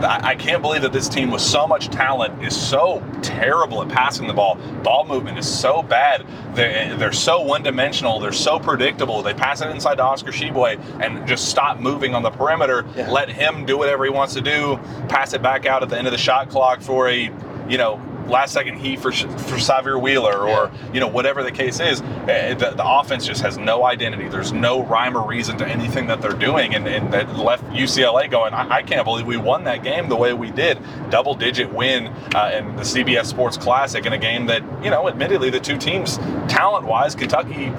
[0.04, 3.90] I I can't believe that this team with so much talent is so terrible at
[3.90, 4.56] passing the ball.
[4.84, 6.26] Ball movement is so bad.
[6.56, 8.20] They're, they're so one-dimensional.
[8.20, 9.22] They're so predictable.
[9.22, 12.86] They pass it inside to Oscar Tshiebwe and just stop moving on the perimeter.
[12.96, 13.12] Yeah.
[13.12, 14.78] Let him do whatever he wants to do.
[15.10, 17.30] Pass it back out at the end of the shot clock for a,
[17.70, 21.80] you know, last second heat for for Sahvir Wheeler or you know whatever the case
[21.80, 22.02] is.
[22.28, 24.28] eh, The, the offense just has no identity.
[24.30, 28.30] There's no rhyme or reason to anything that they're doing, and, and that left UCLA
[28.30, 28.54] going.
[28.54, 30.80] I, I can't believe we won that game the way we did.
[31.10, 35.08] Double digit win uh, in the CBS Sports Classic in a game that you know,
[35.08, 37.72] admittedly, the two teams talent wise, Kentucky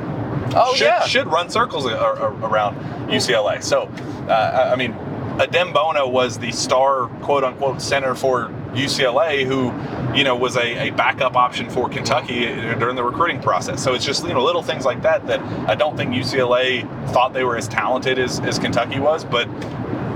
[0.55, 1.05] Oh should, yeah.
[1.07, 2.77] should run circles a- a- around
[3.11, 3.63] UCLA.
[3.63, 3.85] So,
[4.29, 4.93] uh, I I mean,
[5.39, 9.73] Adem Bona was the star, quote unquote, center for UCLA, who,
[10.17, 13.83] you know, was a, a backup option for Kentucky uh, during the recruiting process.
[13.83, 17.33] So it's just, you know, little things like that that I don't think UCLA thought
[17.33, 19.49] they were as talented as, as Kentucky was, but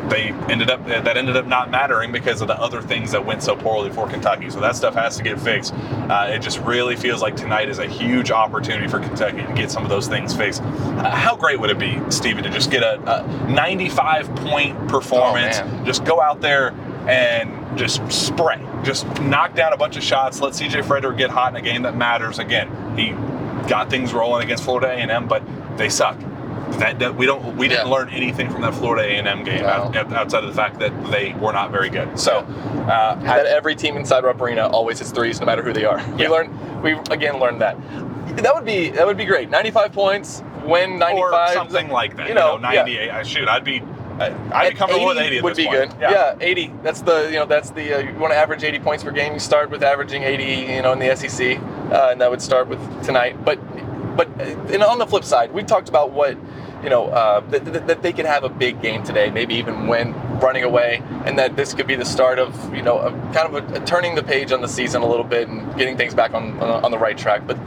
[0.08, 3.42] they ended up that ended up not mattering because of the other things that went
[3.42, 4.50] so poorly for Kentucky.
[4.50, 5.74] So that stuff has to get fixed.
[5.74, 9.70] Uh, it just really feels like tonight is a huge opportunity for Kentucky to get
[9.70, 10.62] some of those things fixed.
[10.62, 15.58] Uh, how great would it be, Steven, to just get a, a 95 point performance?
[15.60, 16.70] Oh, just go out there
[17.08, 20.40] and just spray, just knock down a bunch of shots.
[20.40, 22.38] Let CJ Frederick get hot in a game that matters.
[22.38, 23.10] Again, he
[23.68, 25.42] got things rolling against Florida A&M, but
[25.76, 26.18] they suck.
[26.78, 27.92] That, that we don't we didn't Yeah.
[27.92, 29.68] learn anything from that Florida A&M game No.
[29.68, 32.18] out- out- outside of the fact that they were not very good.
[32.18, 32.38] So,
[32.88, 36.00] uh, that every team inside Rupp Arena always hits threes, no matter who they are.
[36.18, 37.76] We learned, we again learned that.
[38.36, 39.48] That would be that would be great.
[39.48, 42.28] 95 points, win 95, something like that.
[42.28, 42.82] You know, yeah.
[42.82, 43.10] 98.
[43.10, 43.80] I shoot, I'd be,
[44.20, 45.90] I'd be comfortable with 80 at would be point.
[45.90, 45.94] good.
[46.00, 46.34] Yeah.
[46.40, 46.72] 80.
[46.82, 49.32] That's the you know that's the uh, you want to average 80 points per game.
[49.34, 51.58] You start with averaging 80, you know, in the SEC,
[51.92, 53.42] uh, and that would start with tonight.
[53.44, 53.58] But
[54.16, 56.36] but uh, and on the flip side, we talked about what
[56.82, 59.86] you know uh, that, that, that they could have a big game today, maybe even
[59.86, 63.54] win running away, and that this could be the start of you know a, kind
[63.54, 66.14] of a, a turning the page on the season a little bit and getting things
[66.14, 67.46] back on on, the right track.
[67.46, 67.58] But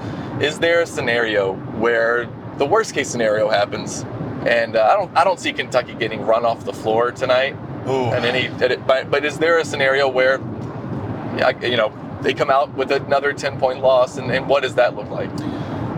[0.41, 4.05] is there a scenario where the worst case scenario happens?
[4.45, 7.57] And uh, I don't, I don't see Kentucky getting run off the floor tonight.
[7.87, 8.05] Ooh.
[8.05, 8.47] And any,
[8.85, 10.39] but, but is there a scenario where,
[11.61, 14.95] you know, they come out with another 10 point loss, and, and what does that
[14.95, 15.29] look like?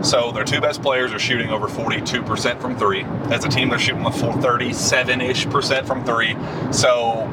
[0.02, 3.04] So their two best players are shooting over 42% from three.
[3.32, 6.36] As a team, they're shooting the 37-ish percent from three.
[6.72, 7.26] So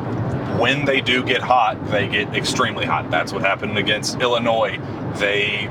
[0.59, 3.09] when they do get hot, they get extremely hot.
[3.09, 4.77] That's what happened against Illinois.
[5.17, 5.65] They,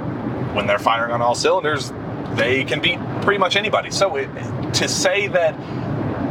[0.54, 1.92] when they're firing on all cylinders,
[2.34, 3.90] they can beat pretty much anybody.
[3.90, 4.28] So it,
[4.74, 5.54] to say that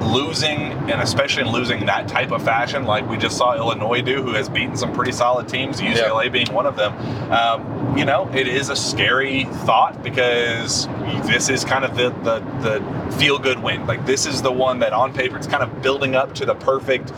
[0.04, 4.22] losing, and especially in losing that type of fashion, like we just saw Illinois do,
[4.22, 6.94] who has beaten some pretty solid teams, UCLA being one of them.
[7.32, 10.88] Um, you know, it is a scary thought because
[11.26, 13.88] this is kind of the the, the feel good win.
[13.88, 16.56] Like this is the one that on paper it's kind of building up to the
[16.56, 17.12] perfect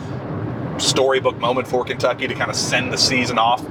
[0.78, 3.62] storybook moment for Kentucky to kind of send the season off.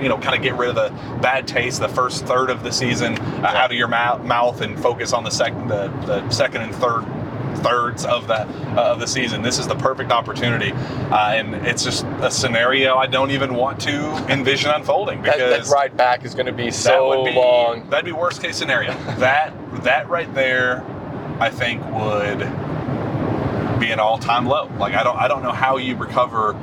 [0.00, 2.72] You know, kind of get rid of the bad taste, the first third of the
[2.72, 6.62] season uh, out of your mou- mouth, and focus on the second, the, the second
[6.62, 7.04] and third
[7.58, 9.42] thirds of that uh, of the season.
[9.42, 13.80] This is the perfect opportunity, uh, and it's just a scenario I don't even want
[13.82, 17.36] to envision unfolding because that ride back is going to be that so would be
[17.36, 17.88] long.
[17.90, 18.92] that'd be worst case scenario.
[19.18, 19.52] that
[19.84, 20.84] that right there,
[21.40, 22.38] I think would
[23.80, 24.70] be an all time low.
[24.78, 26.54] Like I don't I don't know how you recover.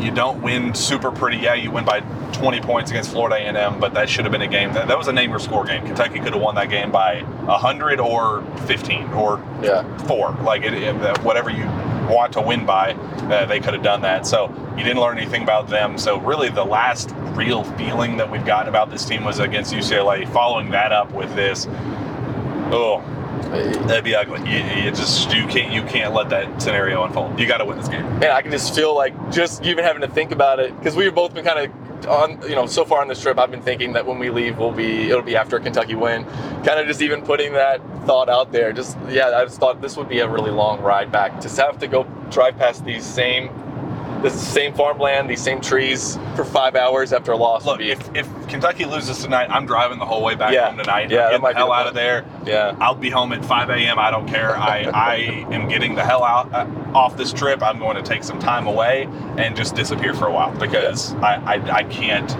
[0.00, 1.38] You don't win super pretty.
[1.38, 2.00] Yeah, you win by
[2.32, 5.08] 20 points against Florida A&M, but that should have been a game that that was
[5.08, 5.84] a name or score game.
[5.86, 9.84] Kentucky could have won that game by 100 or 15 or Yeah.
[10.06, 10.32] four.
[10.42, 11.64] Like it, it- whatever you
[12.12, 12.92] want to win by,
[13.30, 14.26] uh, they could have done that.
[14.26, 15.96] So you didn't learn anything about them.
[15.96, 20.26] So really, the last real feeling that we've gotten about this team was against UCLA.
[20.28, 21.66] Following that up with this,
[22.72, 23.02] oh,
[23.86, 24.40] that'd be ugly.
[24.40, 27.38] You, you just you can't you can't let that scenario unfold.
[27.38, 28.02] You got to win this game.
[28.18, 31.14] Man, I can just feel like just even having to think about it because we've
[31.14, 33.38] both been kind of on, you know, so far on this trip.
[33.38, 36.24] I've been thinking that when we leave, we'll be it'll be after a Kentucky win.
[36.64, 38.72] Kind of just even putting that thought out there.
[38.72, 41.40] Just yeah, I just thought this would be a really long ride back.
[41.40, 43.48] Just have to go drive past these same.
[44.24, 47.66] This same farmland, these same trees for five hours after a loss.
[47.66, 50.68] Look, if, if Kentucky loses tonight, I'm driving the whole way back Yeah.
[50.70, 51.10] home tonight.
[51.10, 52.24] Yeah, that I'm might getting the hell the out of there.
[52.46, 52.74] Yeah.
[52.80, 53.98] I'll be home at 5 a.m.
[53.98, 54.56] I don't care.
[54.56, 55.14] I, I
[55.54, 57.62] am getting the hell out uh, off this trip.
[57.62, 59.06] I'm going to take some time away
[59.36, 62.34] and just disappear for a while because I, I, I can't.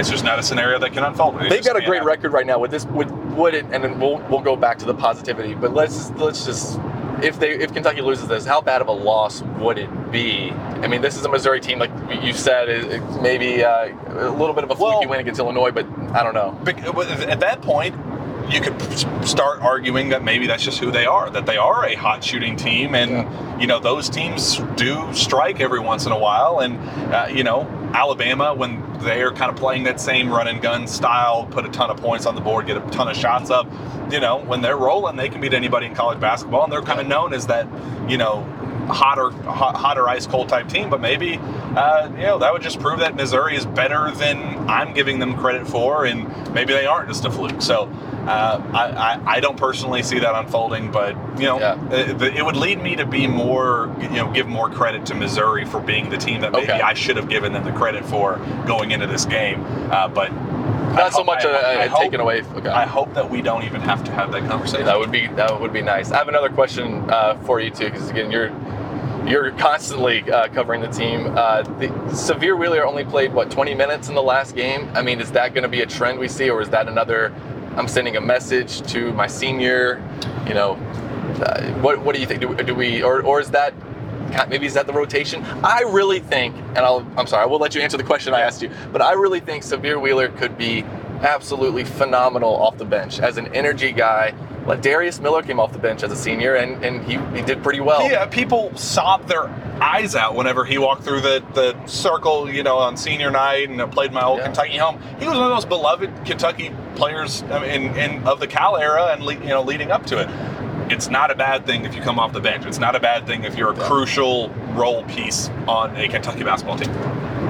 [0.00, 1.40] It's just not a scenario that can unfold.
[1.40, 2.08] It They've got a great happen.
[2.08, 2.84] record right now with this.
[2.84, 3.64] With would it?
[3.70, 5.54] And then we'll we'll go back to the positivity.
[5.54, 6.80] But let's let's just
[7.22, 10.50] if they if Kentucky loses this, how bad of a loss would it be?
[10.50, 11.90] I mean, this is a Missouri team, like
[12.22, 15.40] you said, it, it maybe uh, a little bit of a fluky Well- win against
[15.40, 16.58] Illinois, but I don't know.
[17.28, 17.94] At that point,
[18.50, 18.80] you could
[19.26, 21.30] start arguing that maybe that's just who they are.
[21.30, 25.80] That they are a hot shooting team, and you know those teams do strike every
[25.80, 26.60] once in a while.
[26.60, 26.78] And
[27.12, 27.64] uh, you know
[27.96, 31.70] Alabama, when they are kind of playing that same run and gun style, put a
[31.70, 33.66] ton of points on the board, get a ton of shots up.
[34.12, 37.00] You know when they're rolling, they can beat anybody in college basketball, and they're kind
[37.00, 37.66] of known as that.
[38.08, 38.44] You know.
[38.86, 41.38] Hotter, hot, hotter, ice cold type team, but maybe
[41.74, 44.38] uh, you know that would just prove that Missouri is better than
[44.70, 47.60] I'm giving them credit for, and maybe they aren't just a fluke.
[47.60, 47.86] So
[48.26, 51.92] uh, I, I, I don't personally see that unfolding, but you know, Yeah.
[51.92, 55.64] it, it would lead me to be more, you know, give more credit to Missouri
[55.64, 56.80] for being the team that maybe Okay.
[56.80, 58.36] I should have given them the credit for
[58.66, 59.64] going into this game.
[59.90, 60.32] Uh, but
[60.94, 62.42] Not so much a, taken away.
[62.42, 62.68] Okay.
[62.68, 64.86] I hope that we don't even have to have that conversation.
[64.86, 66.10] That would be that would be nice.
[66.10, 68.50] I have another question uh, for you too, because again, you're
[69.26, 71.26] you're constantly uh, covering the team.
[71.36, 74.88] Uh, the, Sahvir Wheeler only played what 20 minutes in the last game.
[74.94, 77.34] I mean, is that going to be a trend we see, or is that another?
[77.76, 80.02] I'm sending a message to my senior.
[80.46, 80.72] You know,
[81.42, 82.40] uh, what what do you think?
[82.40, 83.74] Do, do we or or is that?
[84.48, 85.44] Maybe is that the rotation?
[85.62, 88.40] I really think, and I'll, I'm sorry, I will let you answer the question I
[88.40, 90.84] asked you, but I really think Sahvir Wheeler could be
[91.22, 94.34] absolutely phenomenal off the bench as an energy guy.
[94.66, 97.62] Like Darius Miller came off the bench as a senior, and, and he, he did
[97.62, 98.02] pretty well.
[98.10, 99.44] Yeah, people sobbed their
[99.80, 103.92] eyes out whenever he walked through the, the circle, you know, on senior night and
[103.92, 104.46] played my old Yeah.
[104.46, 105.00] Kentucky home.
[105.20, 108.76] He was one of those beloved Kentucky players I mean, in, in of the Cal
[108.76, 110.28] era and le, you know leading up to it.
[110.90, 112.64] It's not a bad thing if you come off the bench.
[112.64, 116.78] It's not a bad thing if you're a crucial role piece on a Kentucky basketball
[116.78, 116.92] team.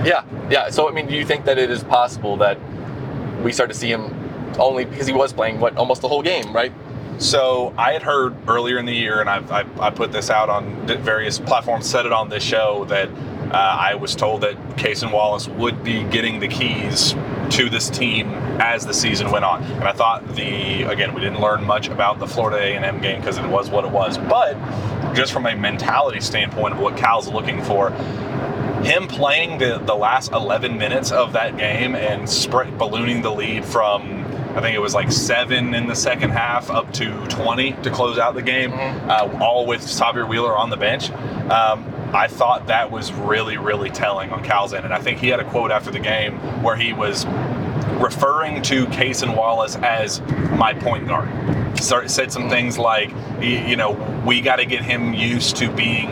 [0.05, 0.71] Yeah, yeah.
[0.71, 2.59] So I mean, do you think that it is possible that
[3.43, 4.13] we start to see him
[4.59, 6.73] only because he was playing what almost the whole game, right?
[7.19, 10.51] So I had heard earlier in the year, and I've, I, I put this out
[10.51, 13.09] on various platforms, said it on this show that
[13.53, 17.15] uh, I was told that Cason Wallace would be getting the keys
[17.51, 18.29] to this team
[18.61, 19.63] as the season went on.
[19.63, 23.39] And I thought the again we didn't learn much about the Florida A&M game because
[23.39, 24.55] it was what it was, but
[25.15, 27.91] just from a mentality standpoint of what Cal's looking for,
[28.87, 33.65] him playing the, the last 11 minutes of that game and spread, ballooning the lead
[33.65, 34.25] from
[34.57, 38.17] I think it was like seven in the second half up to 20 to close
[38.17, 41.11] out the game, uh, all with Sahvir Wheeler on the bench.
[41.11, 44.87] Um, I thought that was really, really telling on Cal's end.
[44.87, 47.27] And I think he had a quote after the game where he was
[48.01, 50.23] referring to Cason Wallace as
[50.57, 51.29] my point guard.
[51.79, 53.11] Start, said some things like,
[53.43, 53.93] you know,
[54.25, 56.09] we got to get him used to being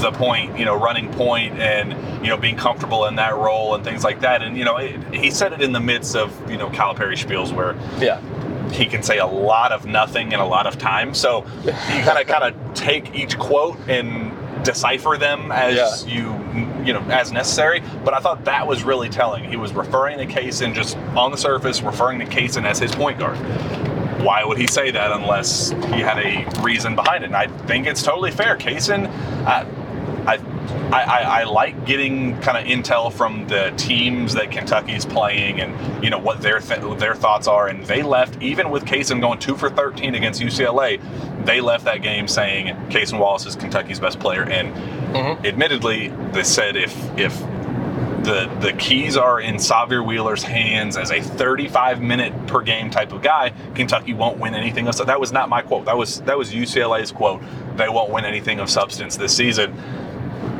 [0.00, 1.92] the point, you know, running point and,
[2.24, 4.42] you know, being comfortable in that role and things like that.
[4.42, 7.52] And, you know, it, he said it in the midst of, you know, Calipari spiels
[7.52, 8.20] where Yeah.
[8.70, 11.14] he can say a lot of nothing in a lot of time.
[11.14, 14.32] So you kind of kind of take each quote and
[14.64, 16.14] decipher them as Yeah.
[16.14, 17.82] you you know as necessary.
[18.04, 19.44] But I thought that was really telling.
[19.44, 23.18] He was referring to Cason just on the surface, referring to Cason as his point
[23.18, 23.36] guard.
[24.22, 27.26] Why would he say that unless he had a reason behind it?
[27.26, 28.56] And I think it's totally fair.
[28.56, 29.06] Cason,
[29.46, 29.64] uh,
[30.92, 36.04] I, I, I, like getting kind of intel from the teams that Kentucky's playing and
[36.04, 37.68] you know what their th- their thoughts are.
[37.68, 41.00] And they left even with Cason going two for 13 against UCLA.
[41.44, 44.42] They left that game saying Cason Wallace is Kentucky's best player.
[44.42, 44.74] And
[45.14, 45.46] mm-hmm.
[45.46, 47.36] admittedly, they said if if
[48.26, 53.12] the the keys are in Sahvir Wheeler's hands as a 35 minute per game type
[53.12, 55.86] of guy, Kentucky won't win anything of so that was not my quote.
[55.86, 57.42] That was that was UCLA's quote.
[57.76, 59.74] They won't win anything of substance this season.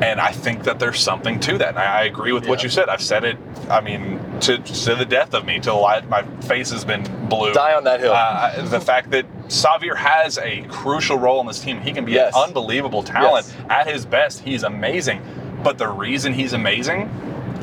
[0.02, 1.76] And I think that there's something to that.
[1.78, 2.88] I, I agree with what you said.
[2.90, 3.38] I've said it.
[3.70, 7.52] I mean, to, to the death of me, till I, my face has been blue.
[7.54, 8.12] Die on that hill.
[8.12, 11.80] Uh, the fact that Sahvir has a crucial role in this team.
[11.80, 12.34] He can be Yes.
[12.36, 13.46] an unbelievable talent.
[13.46, 13.66] Yes.
[13.70, 15.22] At his best, he's amazing.
[15.62, 17.08] But the reason he's amazing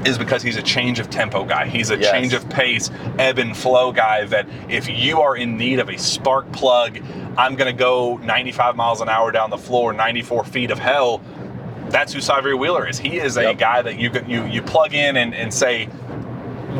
[0.06, 1.68] is because he's a change of tempo guy.
[1.68, 2.12] He's a Yes.
[2.12, 5.98] change of pace, ebb and flow guy that if you are in need of a
[5.98, 7.00] spark plug,
[7.38, 11.22] I'm going to go 95 miles an hour down the floor, 94 feet of hell.
[11.90, 12.98] That's who Sahvir Wheeler is.
[13.00, 13.58] He is a Yep.
[13.58, 15.88] guy that you you you plug in and, and say,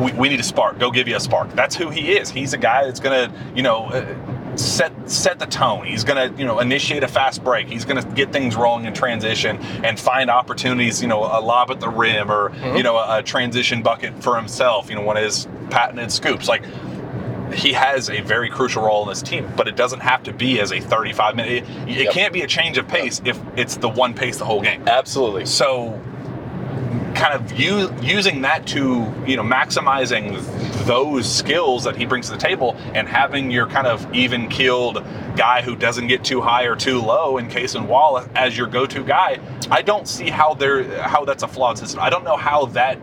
[0.00, 0.78] we, we need a spark.
[0.78, 1.52] Go give you a spark.
[1.54, 2.30] That's who he is.
[2.30, 5.84] He's a guy that's gonna, you know, uh, set set the tone.
[5.86, 7.68] He's gonna, you know, initiate a fast break.
[7.68, 11.00] He's gonna get things rolling in transition and find opportunities.
[11.00, 14.36] You know, a lob at the rim or you know a, a transition bucket for
[14.36, 14.88] himself.
[14.90, 16.48] You know, one of his patented scoops.
[16.48, 16.62] Like
[17.54, 20.60] he has a very crucial role in this team, but it doesn't have to be
[20.60, 21.52] as a 35 minute.
[21.52, 22.12] It, it Yep.
[22.12, 24.82] can't be a change of pace if it's the one pace the whole game.
[24.86, 25.46] Absolutely.
[25.46, 26.00] So,
[27.14, 30.40] kind of u- using that to you know maximizing
[30.84, 34.96] those skills that he brings to the table and having your kind of even keeled
[35.36, 38.66] guy who doesn't get too high or too low in case and wall as your
[38.66, 39.38] go-to guy
[39.70, 42.98] i don't see how there how that's a flawed system i don't know how that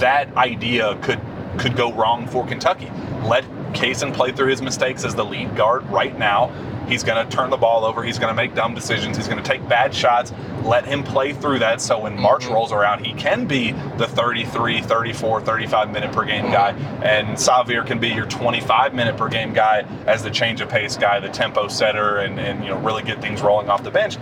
[0.00, 1.20] that idea could
[1.56, 2.90] could go wrong for kentucky
[3.24, 6.50] let Cason play through his mistakes as the lead guard right now
[6.86, 8.02] He's going to turn the ball over.
[8.02, 9.16] He's going to make dumb decisions.
[9.16, 10.32] He's going to take bad shots.
[10.62, 12.54] Let him play through that so when March mhm.
[12.54, 16.70] rolls around, he can be the 33, 34, 35 minute per game guy.
[17.02, 20.96] And Sahvir can be your 25 minute per game guy as the change of pace
[20.96, 24.16] guy, the tempo setter, and, and you know really get things rolling off the bench.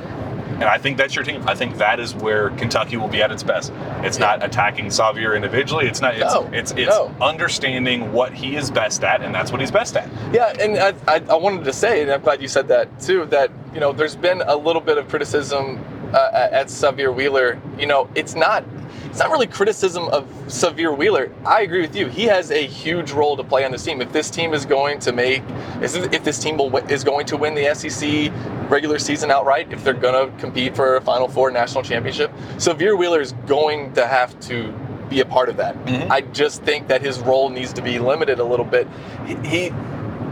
[0.54, 1.42] And I think that's your team.
[1.48, 3.72] I think that is where Kentucky will be at its best.
[4.04, 5.86] It's not attacking Sahvir individually.
[5.86, 6.14] It's not.
[6.14, 7.14] It's No, it's it's no.
[7.20, 10.08] understanding what he is best at, and that's what he's best at.
[10.32, 13.26] Yeah, and I, I, I wanted to say, and I'm glad you said that too,
[13.26, 15.82] that, you know, there's been a little bit of criticism
[16.14, 17.60] uh, at Sahvir Wheeler.
[17.78, 18.64] You know, it's not.
[19.06, 21.30] It's not really criticism of Sahvir Wheeler.
[21.44, 22.06] I agree with you.
[22.08, 24.00] He has a huge role to play on this team.
[24.00, 25.42] If this team is going to make,
[25.82, 28.32] if this team will, is going to win the SEC
[28.70, 32.96] regular season outright, if they're going to compete for a Final Four national championship, Sahvir
[32.98, 34.72] Wheeler is going to have to
[35.10, 35.76] be a part of that.
[36.10, 38.88] I just think that his role needs to be limited a little bit.
[39.26, 39.72] He, he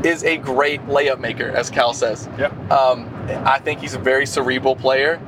[0.09, 2.29] is a great layup maker, as Cal says.
[2.39, 2.71] Yep.
[2.71, 3.09] Um,
[3.45, 5.21] I think he's a very cerebral player,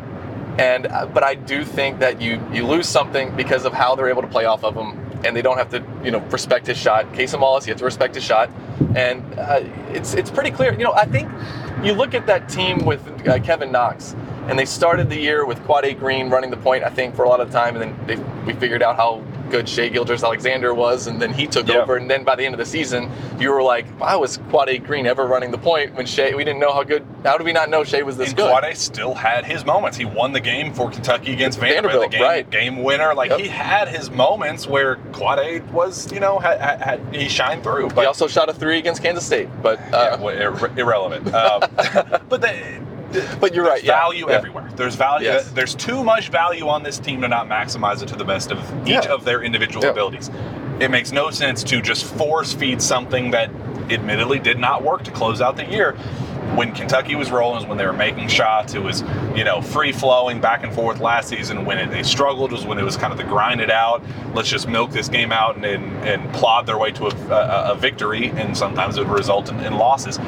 [0.59, 4.09] and uh, but I do think that you you lose something because of how they're
[4.09, 6.76] able to play off of him, and they don't have to you know respect his
[6.76, 7.12] shot.
[7.12, 8.50] Cason Wallace, you have to respect his shot,
[8.94, 10.72] and uh, it's it's pretty clear.
[10.72, 11.30] You know, I think
[11.82, 14.14] you look at that team with uh, Kevin Knox.
[14.49, 17.28] And they started the year with Quade Green running the point, I think, for a
[17.28, 21.07] lot of the time, and then they, we figured out how good Shai Gilgeous-Alexander was,
[21.07, 21.76] and then he took Yeah.
[21.76, 21.97] over.
[21.97, 25.07] And then by the end of the season, you were like, "Why was Quade Green
[25.07, 26.34] ever running the point when Shai?
[26.34, 27.05] We didn't know how good.
[27.22, 29.97] How did we not know Shai was this And good?" Quade still had his moments.
[29.97, 32.51] He won the game for Kentucky against Vanderbilt, Vanderbilt, the game, right.
[32.51, 33.14] game winner.
[33.14, 33.40] Like Yep.
[33.40, 37.90] he had his moments where Quade was, you know, had, had, had he shined through.
[37.90, 41.32] But he also shot a three against Kansas State, but yeah, uh, well, ir- irrelevant.
[41.32, 41.61] Um,
[42.28, 42.80] but the,
[43.40, 43.92] But you're right, yeah.
[43.92, 44.36] Value Yeah.
[44.36, 44.68] everywhere.
[44.76, 45.26] There's value.
[45.26, 45.50] Yes.
[45.50, 48.58] There's too much value on this team to not maximize it to the best of
[48.88, 50.30] each of their individual abilities.
[50.80, 53.50] It makes no sense to just force feed something that
[53.90, 55.92] admittedly did not work to close out the year.
[56.56, 58.74] When Kentucky was rolling, was when they were making shots.
[58.74, 59.02] It was,
[59.34, 61.64] you know, free flowing back and forth last season.
[61.64, 64.02] When it, they struggled was when it was kind of the grind it out.
[64.34, 67.72] Let's just milk this game out and and, and plod their way to a, a,
[67.72, 68.30] a victory.
[68.30, 70.18] And sometimes it would result in, in losses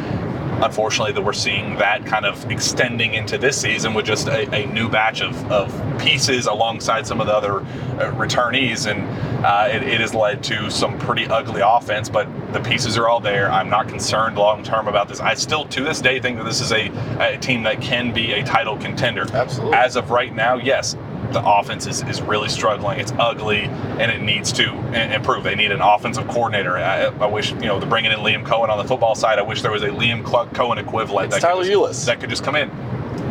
[0.65, 4.67] unfortunately that we're seeing that kind of extending into this season with just a, a
[4.67, 8.91] new batch of, of pieces alongside some of the other uh, returnees.
[8.91, 9.03] And
[9.45, 13.21] uh, it, it has led to some pretty ugly offense but the pieces are all
[13.21, 13.51] there.
[13.51, 15.21] I'm not concerned long term about this.
[15.21, 16.89] I still to this day think that this is a,
[17.21, 19.27] a team that can be a title contender.
[19.33, 19.77] Absolutely.
[19.77, 20.97] as of right now yes
[21.33, 23.01] the offense is, is really struggling.
[23.01, 24.73] It's ugly, and it needs to
[25.15, 25.45] improve.
[25.45, 26.77] They need an offensive coordinator.
[26.77, 29.39] I, I wish, you know, they're bringing in Liam Coen on the football side.
[29.39, 31.27] I wish there was a Liam Cl- Coen equivalent.
[31.27, 32.07] It's that could Tyler just- Ulis.
[32.07, 32.71] That could just come in.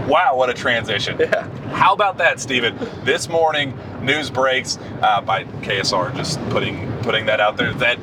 [0.07, 1.17] Wow, what a transition.
[1.19, 1.47] Yeah.
[1.69, 2.77] How about that, Steven?
[3.03, 7.97] This morning, news breaks uh, by KSR just putting putting that out there that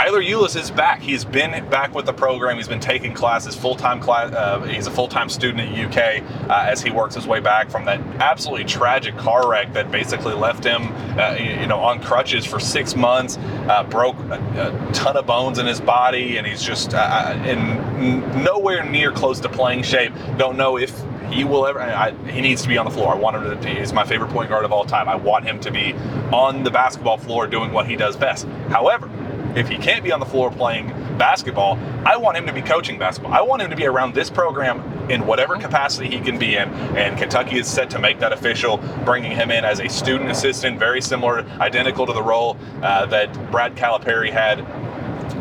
[0.00, 1.02] Tyler Ulis is back.
[1.02, 2.56] He's been back with the program.
[2.56, 4.32] He's been taking classes full time class.
[4.32, 7.68] Uh, he's a full time student at UK uh, as he works his way back
[7.68, 10.86] from that absolutely tragic car wreck that basically left him,
[11.18, 13.36] uh, you know, on crutches for six months.
[13.68, 18.42] Uh, broke a, a ton of bones in his body, and he's just uh, in
[18.42, 20.14] nowhere near close to playing shape.
[20.38, 20.98] Don't know if
[21.30, 21.78] he will ever.
[21.78, 23.14] I, he needs to be on the floor.
[23.14, 23.68] I want him to.
[23.68, 25.10] He's my favorite point guard of all time.
[25.10, 25.92] I want him to be
[26.32, 28.46] on the basketball floor doing what he does best.
[28.70, 29.10] However,
[29.56, 30.88] if he can't be on the floor playing
[31.18, 33.32] basketball, I want him to be coaching basketball.
[33.32, 34.80] I want him to be around this program
[35.10, 36.68] in whatever capacity he can be in.
[36.96, 40.78] And Kentucky is set to make that official, bringing him in as a student assistant,
[40.78, 44.60] very similar, identical to the role uh, that Brad Calipari had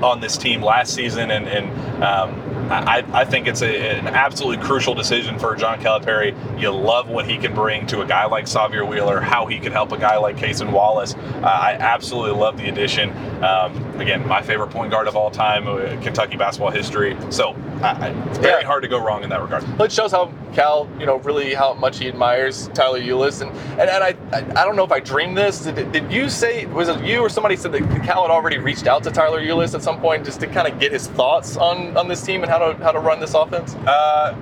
[0.04, 1.70] on this team last season, and, and
[2.02, 2.40] um,
[2.72, 6.34] I, I think it's a, an absolutely crucial decision for John Calipari.
[6.60, 9.72] You love what he can bring to a guy like Sahvir Wheeler, how he can
[9.72, 11.16] help a guy like Cason Wallace.
[11.16, 13.10] Uh, I absolutely love the addition.
[13.44, 17.18] Um, again, my favorite point guard of all time, uh, Kentucky basketball history.
[17.32, 18.68] So I, I, it's very Yeah.
[18.68, 19.64] hard to go wrong in that regard.
[19.78, 23.52] Well, it shows how Cal, you know, really how much he admires Tyler Ulis, and
[23.80, 24.16] and, and I,
[24.60, 25.62] I don't know if I dreamed this.
[25.66, 28.88] Did, did you say was it you or somebody said that Cal had already reached
[28.88, 31.89] out to Tyler Ulis at some point just to kind of get his thoughts on
[31.98, 33.76] on this team and how to how to run this offense?
[33.76, 34.36] Uh,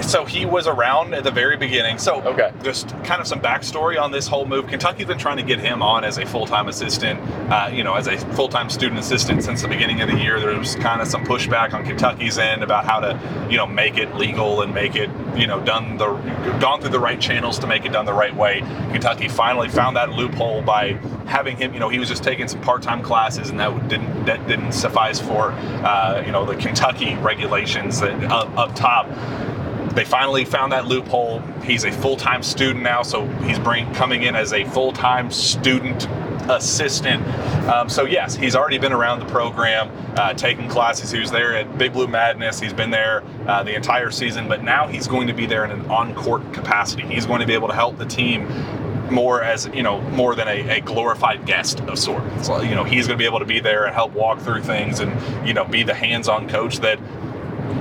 [0.00, 1.98] so he was around at the very beginning.
[1.98, 2.50] So Okay.
[2.62, 4.66] just kind of some backstory on this whole move.
[4.66, 7.20] Kentucky's been trying to get him on as a full-time assistant,
[7.50, 10.40] uh, you know, as a full-time student assistant since the beginning of the year.
[10.40, 13.18] There was kind of some pushback on Kentucky's end about how to,
[13.50, 16.12] you know, make it legal and make it, you know, done the
[16.60, 18.60] gone through the right channels to make it done the right way.
[18.92, 20.92] Kentucky finally found that loophole by
[21.26, 24.46] having him, you know, he was just taking some part-time classes and that didn't that
[24.46, 29.06] didn't suffice for, uh, you know, the Kentucky regulations that up, up top
[29.94, 31.40] they finally found that loophole.
[31.62, 36.08] He's a full-time student now, so he's bring, coming in as a full-time student
[36.50, 37.26] assistant.
[37.68, 41.10] Um, so yes, he's already been around the program, uh, taking classes.
[41.10, 42.60] He was there at Big Blue Madness.
[42.60, 45.70] He's been there uh, the entire season, but now he's going to be there in
[45.70, 47.04] an on-court capacity.
[47.04, 48.46] He's going to be able to help the team
[49.10, 52.46] more as you know more than a, a glorified guest of sorts.
[52.46, 54.62] So, you know he's going to be able to be there and help walk through
[54.62, 56.98] things and you know be the hands-on coach that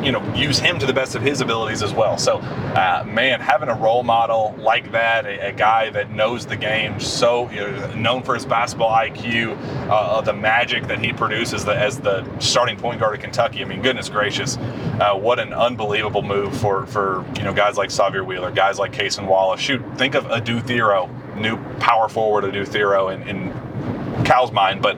[0.03, 2.17] you know use him to the best of his abilities as well.
[2.17, 6.57] So, uh, man, having a role model like that, a, a guy that knows the
[6.57, 9.57] game, so you know, known for his basketball IQ,
[9.89, 13.61] uh, the magic that he produces the, as the starting point guard of Kentucky.
[13.61, 17.89] I mean, goodness gracious, uh, what an unbelievable move for for you know guys like
[17.89, 19.61] Sahvir Wheeler, guys like Cason Wallace.
[19.61, 24.97] Shoot, think of Adou Thiero, new power forward Adou Thiero in, in Cal's mind, but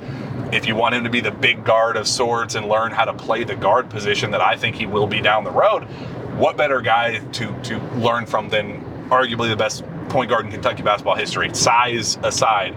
[0.52, 3.14] if you want him to be the big guard of sorts and learn how to
[3.14, 5.84] play the guard position that I think he will be down the road,
[6.38, 10.84] what better guy to to learn from than arguably the best point guard in Kentucky
[10.84, 12.76] basketball history, size aside,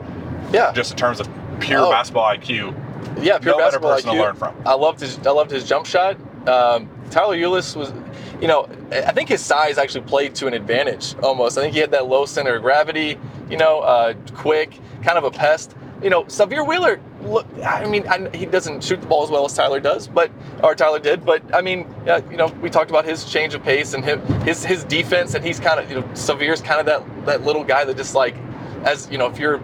[0.53, 1.29] Yeah, just in terms of
[1.61, 1.91] pure Oh.
[1.91, 2.75] basketball IQ.
[3.21, 4.21] yeah, pure no better basketball person to IQ.
[4.23, 4.55] learn from.
[4.64, 6.16] I loved his I loved his jump shot.
[6.49, 7.93] Um, Tyler Ulis was,
[8.41, 11.59] you know, I think his size actually played to an advantage almost.
[11.59, 13.19] I think he had that low center of gravity,
[13.51, 15.75] you know, uh, quick, kind of a pest.
[16.03, 19.45] You know, Sahvir Wheeler, look, I mean, I, he doesn't shoot the ball as well
[19.45, 20.31] as Tyler does, but
[20.62, 21.25] or Tyler did.
[21.25, 24.19] But I mean, uh, you know, we talked about his change of pace and his
[24.45, 27.64] his, his defense, and he's kind of, you know, Sahvir's kind of that that little
[27.64, 28.37] guy that just like,
[28.85, 29.61] as you know, if you're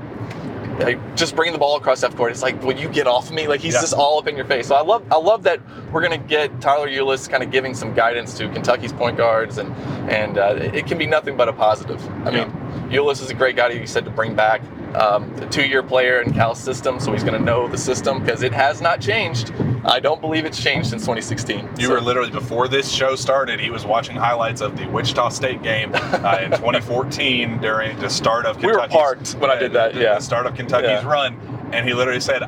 [0.80, 2.32] like, just bringing the ball across half court.
[2.32, 3.46] It's like, will you get off me?
[3.46, 3.80] Like he's Yeah.
[3.82, 4.66] just all up in your face.
[4.66, 5.60] So I love, I love that
[5.92, 9.72] we're gonna get Tyler Ulis kind of giving some guidance to Kentucky's point guards, and
[10.10, 12.04] and uh, it can be nothing but a positive.
[12.26, 12.46] I Yeah.
[12.46, 13.68] mean, Ulis is a great guy.
[13.68, 14.62] You said to bring back
[14.94, 18.52] um, a two-year player in Cal's system, so he's gonna know the system because it
[18.52, 19.52] has not changed.
[19.84, 21.68] I don't believe it's changed since 2016.
[21.78, 23.60] You So- were literally before this show started.
[23.60, 28.46] He was watching highlights of the Wichita State game uh, in 2014 during the start
[28.46, 30.14] of We were Kentucky's parked when I did that, yeah.
[30.14, 31.06] the start of Kentucky's Yeah.
[31.10, 31.36] run,
[31.72, 32.42] and he literally said,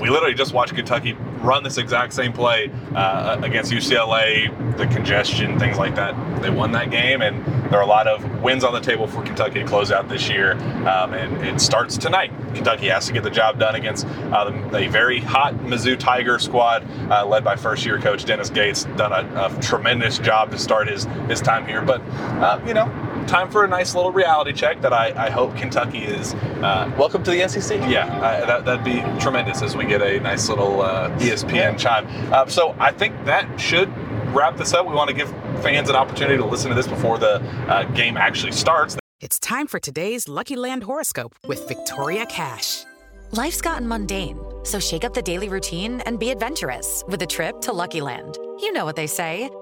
[0.00, 4.76] "We literally just watched Kentucky run this exact same play uh, against UCLA.
[4.76, 6.14] The congestion, things like that.
[6.40, 9.22] They won that game, and there are a lot of wins on the table for
[9.22, 10.52] Kentucky to close out this year.
[10.86, 12.32] Um, and it starts tonight.
[12.54, 16.38] Kentucky has to get the job done against uh, the, a very hot Mizzou Tiger
[16.38, 18.84] squad, uh, led by first-year coach Dennis Gates.
[18.96, 22.00] Done a, a tremendous job to start his his time here, but
[22.40, 22.86] uh, you know,
[23.26, 26.34] time for a nice little reality check that I, I hope Kentucky is.
[26.34, 27.90] Uh, Welcome to the NCC.
[27.90, 32.06] yeah, uh, that, that'd be tremendous as we get a nice little uh, ESPN chime.
[32.32, 33.88] Uh, so I think that should
[34.34, 34.86] wrap this up.
[34.86, 35.28] We want to give
[35.62, 38.96] fans an opportunity to listen to this before the uh, game actually starts.
[39.20, 42.84] It's time for today's Lucky Land horoscope with Victoria Cash.
[43.30, 47.60] Life's gotten mundane, so shake up the daily routine and be adventurous with a trip
[47.62, 48.36] to Lucky Land.
[48.60, 49.48] You know what they say